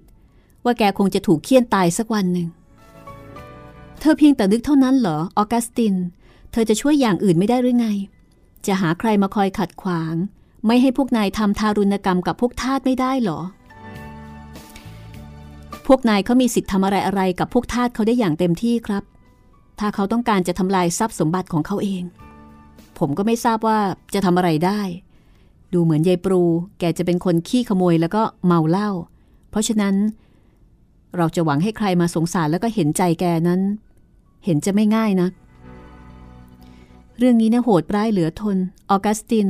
[0.64, 2.48] ว่าแกคงจะถูกเคี่ยนตายสักวันหนึ่ง
[4.00, 5.94] เธอเพียงแต่นึกเท่านั้นเหรอ ออกัสติน
[6.52, 7.88] เธอจะช่วยอย่างอื่นไม่ได้หรือไง
[8.66, 10.14] จะหาใครมาคอยขัดขวาง
[10.66, 13.40] ไม่ให้พวกนายทำทารุณกรรมกับพวกทาสไม่ได้หรอ
[15.86, 19.04] พวกนายเขามีสิทธิ์ทำอะไรอะไรกับพวกทาสเขาได้อย่างเต็มที่ครับ
[19.78, 22.02] ถ้าเขาต้องการจะทำลายทรัพย์สมบัติของเขาเอง
[22.98, 23.78] ผมก็ไม่ทราบว่า
[24.14, 24.80] จะทำอะไรได้
[25.72, 26.42] ดูเหมือนยายปรู
[26.78, 28.90] แกจะเป็นคนขี้ขโมยแล้วก็เมาเหล้า
[29.50, 29.94] เพราะฉะนั้น
[31.16, 33.60] เราจะหวังให้ใครมาสงสารแล้วก็เห็นใจแกนั้น
[34.44, 35.28] เห็นจะไม่ง่ายนะ
[37.18, 38.56] เรื่องนี้นะโหดร้ายเหลือทน
[38.90, 39.48] ออกัสติน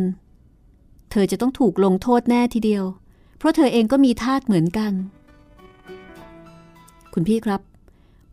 [1.11, 2.84] เธอจะต้องถูกลงโทษแน่ทีเดียว
[3.38, 4.93] เพราะเธอเองก็มีทาสเหมือนกัน
[7.12, 7.61] คุณพี่ครับ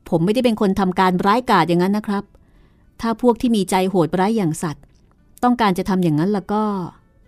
[0.10, 2.24] ผมไม่ได้เป็นคนทำการร้ายกาจอย่างนั้นนะครับ
[3.02, 4.84] ถ้าพวกที่มีใจโหดร้ายอย่างสัตว์
[5.44, 6.64] ต้องการจะทำอย่างนั้นแล้วก็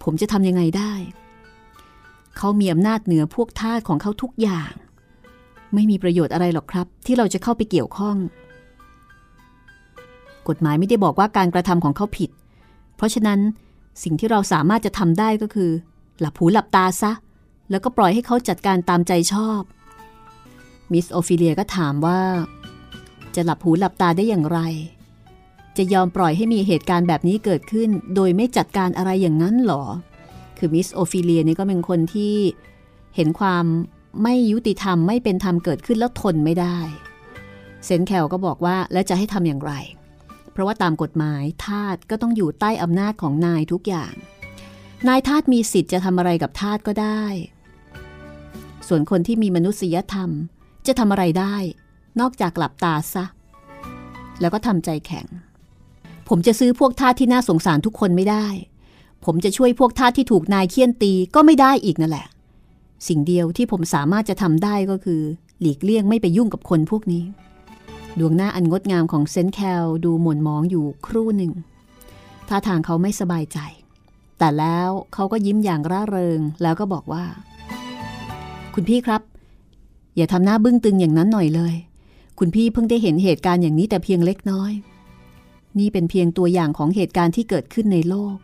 [0.03, 0.93] ผมจะทำยังไงได้
[2.37, 4.71] เขามีอำนาจเหนือพวกทาสของเขาทุกอย่าง
[5.73, 8.15] ไม่มีประโยชน์อะไรหรอกครับ ที่เราจะเข้าไปเกี่ยวข้อง
[10.49, 12.29] กฎหมายไม่ได้บอกว่าการกระทำของเขาผิด
[12.97, 13.39] เพราะฉะนั้น
[14.03, 15.71] สิ่งที่เราสามารถจะทำได้ก็คือ
[16.19, 17.11] หลับหูหลับตาซะ
[17.69, 19.61] แล้วก็ปล่อยให้เขาจัดการตามใจชอบ
[20.91, 22.19] มิสโอฟิเลียก็ถามว่า
[23.35, 24.59] จะหลับหูหลับตาได้อย่างไร
[25.77, 29.83] จะยอมปล่อยให้มีเหตุการณ์แบบนี้เกิดขึ้น โดยไม่จัดการอะไรอย่างนั้นหรอ
[30.57, 32.35] คือมิสโอฟิเลียนี่ก็เป็นคนที่
[33.15, 33.65] เห็นความ
[34.23, 36.77] ไม่ยุติธรรมไม่เป็นธรรมเกิดขึ้นแล้วทนไม่ได้
[37.85, 39.73] เซนแคลก็บอกว่าแล้วจะให้ทำอย่างไร
[40.59, 44.13] ราะว่าตามกฎหมายทาสก็ต้องอยู่ใต้อำนาจของนายทุกอย่าง
[45.07, 47.23] นายทาสมีสิทธิ์จะทำอะไรกับทาสก็ได้
[48.87, 50.29] ส่วนคนที่มีมนุษยธรรม
[50.87, 51.55] จะทำอะไรได้
[52.19, 53.25] นอกจากหลับตาซะ
[54.41, 55.27] แล้วก็ทำใจแข็ง
[56.29, 58.47] ผมจะซื้อพวกทาสที่น่าสงสารทุกคนไม่ได้
[59.25, 62.27] ผมจะช่วยพวกทาสที่ถูกนายเคี่ยนตีก็ไม่ได้อีกนั่นแหละ
[63.07, 65.21] สิ่งเดียวที่ผมสามารถจะทำได้ก็คือ
[65.61, 67.23] หลีกเลี่ยงไม่ไปยุ่งกับคนพวกนี้
[68.19, 71.53] ดวงหน้าอันงดงามของเซนต์แคลดูหม่นมองอยู่ครู่หนึ่ง
[72.47, 73.59] ท่าทางเขาไม่สบายใจ
[74.37, 77.25] แต่แล้วเขาก็ยิ้มอย่างร่าเริงแล้วก็บอกว่า
[78.73, 79.21] คุณพี่ครับ
[80.15, 81.73] อย่าทำหน้าบึ้งตึงอย่างนั้นหน่อยเลย
[82.39, 84.71] คุณพี่เพิ่งได้เห็นเหตุการณ์อย่างนี้แต่เพียงเล็กน้อย
[85.79, 88.35] นี่เป็นเพียงตัวอย่างของเหตุการณ์ที่เกิดขึ้นในโลก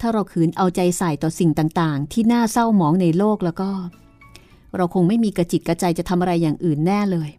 [0.00, 3.70] ถ้าเราขืนเอาใจใส่ต่อสิ่งต่างๆ ที่น่าเศร้าหมองในโลกแล้วก็
[4.76, 7.30] เราคงไม่มีกระจิตกระใจจะทำอะไรอย่างอื่นแน่เลย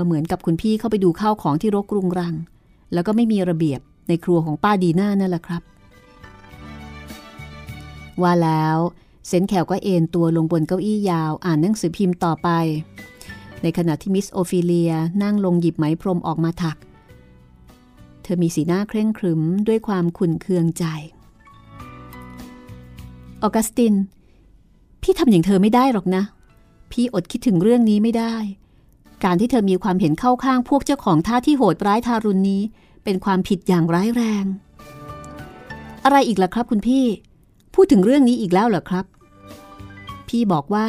[0.00, 2.34] ก็เหมือนกับคุณพี่เข้าไปดูข้าวของที่รกรุงรัง
[2.92, 5.62] แล้วก็ไม่มีระเบียบในครัวของป้าดีน่านั่นแหละครับ
[8.22, 8.76] ว่าแล้ว
[9.26, 12.48] เซนแคลก็เอนตัวลงบนเก้าอี้ยาว อ่านหนังสือพิมพ์ต่อไป
[13.62, 14.92] ในขณะที่มิสโอฟิเลีย
[15.22, 16.76] นั่งลงหยิบไหมพรมออกมาถัก
[18.22, 20.84] เธอมีสีหน้าเคร่งขรึมด้วยความขุ่นเคืองใจ
[23.42, 23.94] ออกัสติน
[25.02, 26.22] พี่ทำอย่างเธอไม่ได้หรอกนะ
[26.92, 28.34] พี่อดคิดถึงเรื่องนี้ไม่ได้
[29.24, 32.62] การที่เธอมีความเห็นเข้าข้างพวกเจ้าของท่าที่โหดร้ายทารุณนี้
[33.04, 34.44] เป็นความผิดอย่างร้ายแรง
[36.04, 37.04] อะไรอีกล่ะครับคุณพี่
[37.74, 39.04] พูดถึงเรื่องนี้อีกแล้วเหรอครับ
[40.28, 40.88] พี่บอกว่า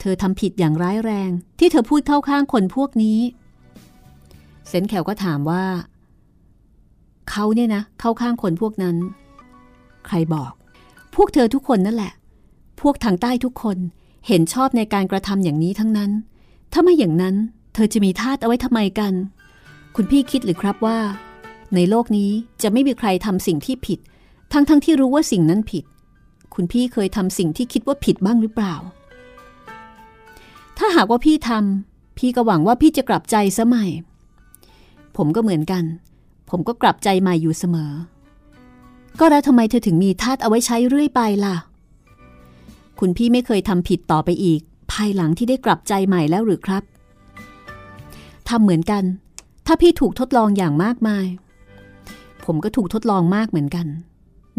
[0.00, 3.18] เธอทำผิดอย่างร้ายแรง ที่เธอพูดเข้าข้างคนพวกนี้
[4.68, 5.64] เซนแขวก็ถามว่า
[7.30, 8.96] เขาเนี่ยนะ เข้าข้างคนพวกนั้น
[10.06, 10.52] ใครบอก
[11.14, 12.12] พวกเธอทุกคนนั่นแหละ
[12.80, 13.78] พวกทางใต้ทุกคน
[14.26, 16.10] เห็นชอบในการกระทำอย่างนี้ทั้งนั้น
[16.78, 17.36] ถ้าไม่อย่างนั้น
[17.74, 19.12] เธอจะมีทาสเอาไว้ทำไมกัน
[19.96, 20.98] คุณพี่คิดหรือครับว่า
[21.74, 22.30] ในโลกนี้
[22.62, 23.98] จะไม่มีใครทำสิ่งที่ผิด
[24.52, 25.84] ทั้งๆทที่รู้ว่าสิ่งนั้นผิด
[26.54, 28.74] คุณพี่เคยทำสิ่งที่คิดว่าผิดบ้างหรือเปล่า
[30.78, 33.86] ถ้าหากว่าพี่ทำพี่ก็หวังว่าพี่จะกลับใจซะใหม่
[35.16, 35.84] ผมก็เหมือนกัน
[36.50, 37.92] ผมก็กลับใจใหม่อยู่เสมอ
[39.20, 41.56] ก็แล้วทำไมเธอถึงมีทาสเอาไว้ใช้เรื่อยไปล่ะ
[43.00, 44.62] คุณพี่ไม่เคยทำผิดต่อไปอีก
[44.92, 46.82] ภายหลังที่ได้กลับใจใหม่แล้วหรือครับ
[48.48, 49.04] ทำเหมือนกัน
[49.66, 51.26] ถ้าพี่ถูกทดลองอย่างมากมาย
[52.44, 53.86] ผมก็ถูกทดลองมากเหมือนกัน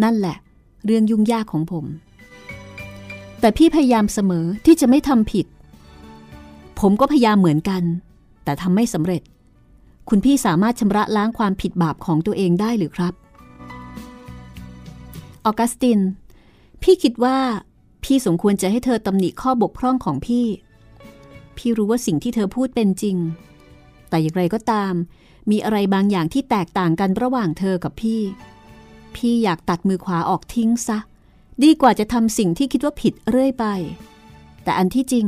[0.03, 0.37] นั่นแหละ
[0.85, 1.85] เรื่องยุ่งยากของผม
[3.39, 5.45] แต่พี่พยายามเสมอที่จะไม่ทำผิด
[6.79, 7.83] ผมก็พยายามเหมือนกัน
[8.43, 9.21] แต่ทำไม่สำเร็จ
[10.09, 13.13] คุณพี่สามารถชำระล้างความผิดบาปของตัวเองได้หรือครับ
[15.45, 15.99] ออกัสติน
[16.81, 17.37] พี่คิดว่า
[18.11, 20.45] พี่สมควรจะให้เธอตำหนิข้อบกพร่องของพี่
[21.57, 23.17] พี่รู้ว่าสิ่งที่เธอพูดเป็นจริง
[24.09, 24.93] แต่อย่างไรก็ตาม
[25.51, 28.21] มีอะไรบางอย่างที่แตกต่างกันระหว่างเธอกับพี่
[29.15, 30.97] พี่อยากตัดมือขวาออกทิ้งซะ
[31.63, 33.65] ดีกว่าจะทำสิ่งที่คิดว่าผิดเรื่อยไป
[34.63, 35.25] แต่อันที่จริง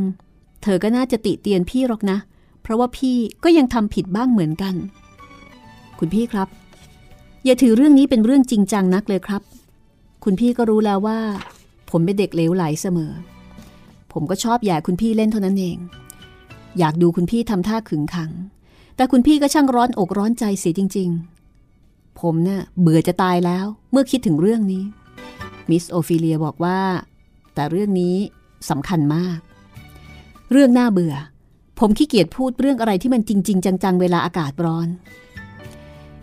[0.63, 2.17] เธอก็น่าจะติเตียนพี่หรอกนะ
[2.61, 4.75] เพราะว่าพี่ก็ยังทำผิดบ้างเหมือนกัน
[5.99, 6.47] คุณพี่ครับ
[7.45, 9.41] อย่าถือเรื่องนี้เป็นเรื่องจริงจังนักเลยครับ
[10.23, 11.19] คุณพี่ก็รู้แล้วว่า
[11.89, 13.11] ผมเป็นเด็กเลวไหลเสมอ
[14.13, 15.77] ผมก็ชอบอยากคุณพี่เล่นเท่านั้นเอง
[16.79, 18.31] อยากดูคุณพี่ทำท่าขึงขัง
[18.95, 21.09] แต่คุณพี่ก็ช่างร้อนอกร้อนใจเสียจริง
[21.59, 24.83] ๆ ผมเนะ่ะเบื่อจะตายแล้วเมื่อคิดถึงเรื่องนี้
[25.69, 26.79] มิสโอฟิเลียบอกว่า
[27.53, 28.15] แต่เรื่องนี้
[28.69, 29.37] สำคัญมาก
[30.51, 31.15] เรื่องน่าเบื่อ
[31.79, 34.87] ผมขี้เกียจพูดเรื่องอะไรที่มันจริง ๆ จังๆ เวลาอากาศร้อน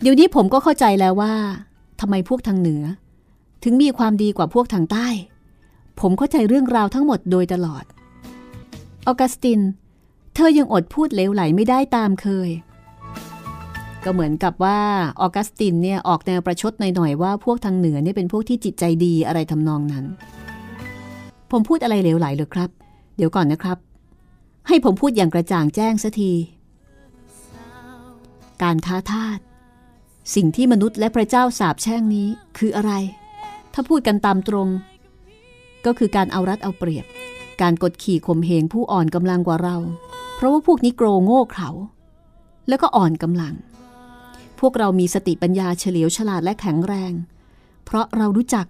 [0.02, 1.34] เดี๋ยวนี้ผมก็เข้าใจแล้วว่า
[2.00, 2.82] ทำไมพวกทางเหนือ
[3.64, 5.08] ถึงมีความดีกว่าพวกทางใต้
[6.00, 7.84] ผมเข้าใจเรื่องราวทั้งหมดโดยตลอด
[9.06, 9.60] ออกัสติน
[10.34, 12.50] เธอยังอดพูดเลวไหลไม่ได้ตามเคย
[14.04, 14.80] ก็เหมือนกับว่า
[15.20, 20.04] ออกัสตินเนี่ยออกแนวประชดหน่อยๆว่าพวกทางเหนือเนี่ยเป็นพวกที่จิตใจดีอะไรทำนองนั้น
[21.50, 22.70] ผมพูดอะไรเลวไหลเลยครับ
[23.16, 23.78] เดี๋ยวก่อนนะครับ
[24.68, 26.32] ให้ผมพูดอย่างกระจ่างแจ้งสัที
[28.62, 29.38] การค้าทาส
[30.34, 32.28] สิ่งที่มนุษย์และพระเจ้าสาบแช่งนี้
[32.58, 32.92] คืออะไร
[33.72, 34.68] ถ้าพูดกันตามตรง
[35.86, 37.06] ก็คือการเอารัดเอาเปรียบ
[37.62, 39.76] การกดขี่ข่มเหงผู้อ่อนกำลังกว่าเรา
[40.36, 41.70] เพราะว่าพวกนี้โกรโง่เขลา
[42.68, 43.54] แล้วก็อ่อนกำลัง
[44.60, 47.12] พวกเรามีสติปัญญาเฉลียวฉลาดและแข็งแรง
[47.84, 48.66] เพราะเรารู้จัก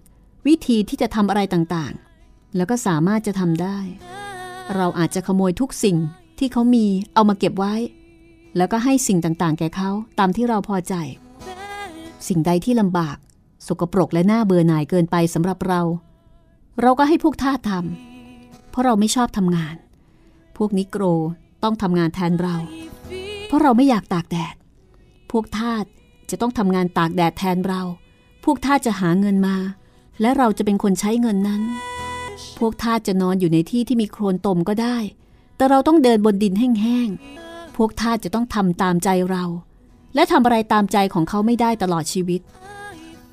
[0.47, 3.77] วิธีที่จะทำอะไรต่างๆ แล้วก็สามารถจะทำได้
[4.75, 5.97] เราอาจจะขโมยทุกสิ่ง
[6.39, 7.75] ที่เขามีเอามาเก็บไว้
[8.57, 9.89] แล้วก็ให้สิ่งต่างๆ แก่เขา
[10.19, 10.93] ตามที่เราพอใจ
[12.27, 13.17] สิ่งใดที่ลำบาก
[13.67, 15.81] สกปรกและน่าเบื่อหน่ายเกินไปสำหรับเรา
[16.81, 19.75] เราก็ให้พวกทาสทำเพราะเราไม่ชอบทำงาน
[20.57, 21.03] พวกนิโกร
[21.63, 22.55] ต้องทำงานแทนเรา
[23.45, 24.55] เพราะเราไม่อยากตากแดด
[25.31, 25.83] พวกทาส
[26.29, 27.81] จะต้องทำงานตากแดดแทนเรา
[28.43, 29.57] พวกทาสจะหาเงินมา
[30.21, 31.61] และเราจะเป็นคนใช้เงินนั้น
[32.59, 34.97] พวกทาสจะนอนอยู่ในที่ที่มีโคลนตมก็ได้
[35.55, 39.45] แต่เราต้องเดินบนดินแห้งๆ พวกทาสจะต้องทำตามใจเรา
[40.15, 42.41] และทำอะไรตามใจของเขาไม่ได้ตลอดชีวิต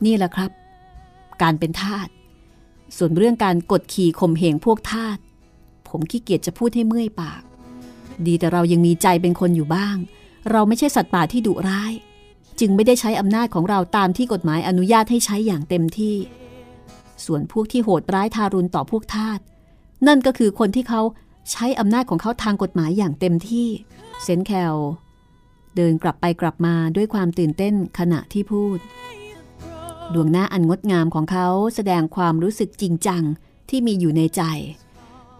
[0.05, 0.51] นี่แหละครับ
[1.43, 2.09] การเป็นทาส
[2.97, 5.19] ส่วนเรื่องการกดขี่ข่มเหงพวกทาส
[5.89, 7.43] ผมขี้เกียจจะพูดให้เมื่อยปาก
[8.27, 9.97] ดีแต่เรายังมีใจเป็นคนอยู่บ้าง
[10.51, 11.93] เราไม่ใช่สัตว์ป่าที่ดุร้าย
[12.61, 16.17] จึงไม่ได้ใช้อำนาจของเราตามที่กฎหมายอนุญาตให้ใช้อย่างเต็มที่
[17.25, 19.39] ส่วนพวกที่โหดร้ายทารุณต่อพวกทาส
[20.07, 21.01] นั่นก็คือคนที่เขา
[21.51, 23.69] ใช้อำนาจของเขาทางกฎหมายอย่างเต็มที่
[24.23, 24.75] เซนแคล
[25.77, 28.79] เดินกลับไปกลับมาด้วยความตื่นเต้นขณะที่พูด
[30.13, 33.23] ดวงหน้าอันงดงามของเขาแสดงความรู้สึกจริงจัง
[33.69, 34.43] ที่มีอยู่ในใจ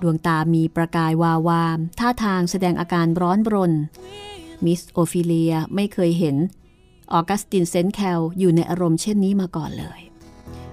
[0.03, 3.73] ดวงตามีประกายวาววาม ท่าทางแสดงอาการร้อนรน
[4.65, 6.37] มิสโอฟิเลียไม่เคยเห็น
[7.13, 10.01] ออกัสตินเซนแคลอยู่ในอารมณ์เช่นนี้มาก่อนเลย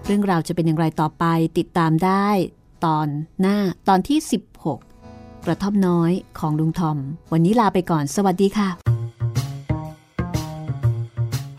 [0.06, 1.26] เรื่องราวจะเป็นอย่างไรต่อไป
[1.58, 2.28] ติดตามได้
[2.86, 3.08] ตอน
[3.42, 4.20] หน้าตอนที่
[4.82, 6.98] 16 กระท่อมน้อยของลุงทอม
[7.32, 8.70] วันนี้ลาไปก่อนสวัสดีค่ะ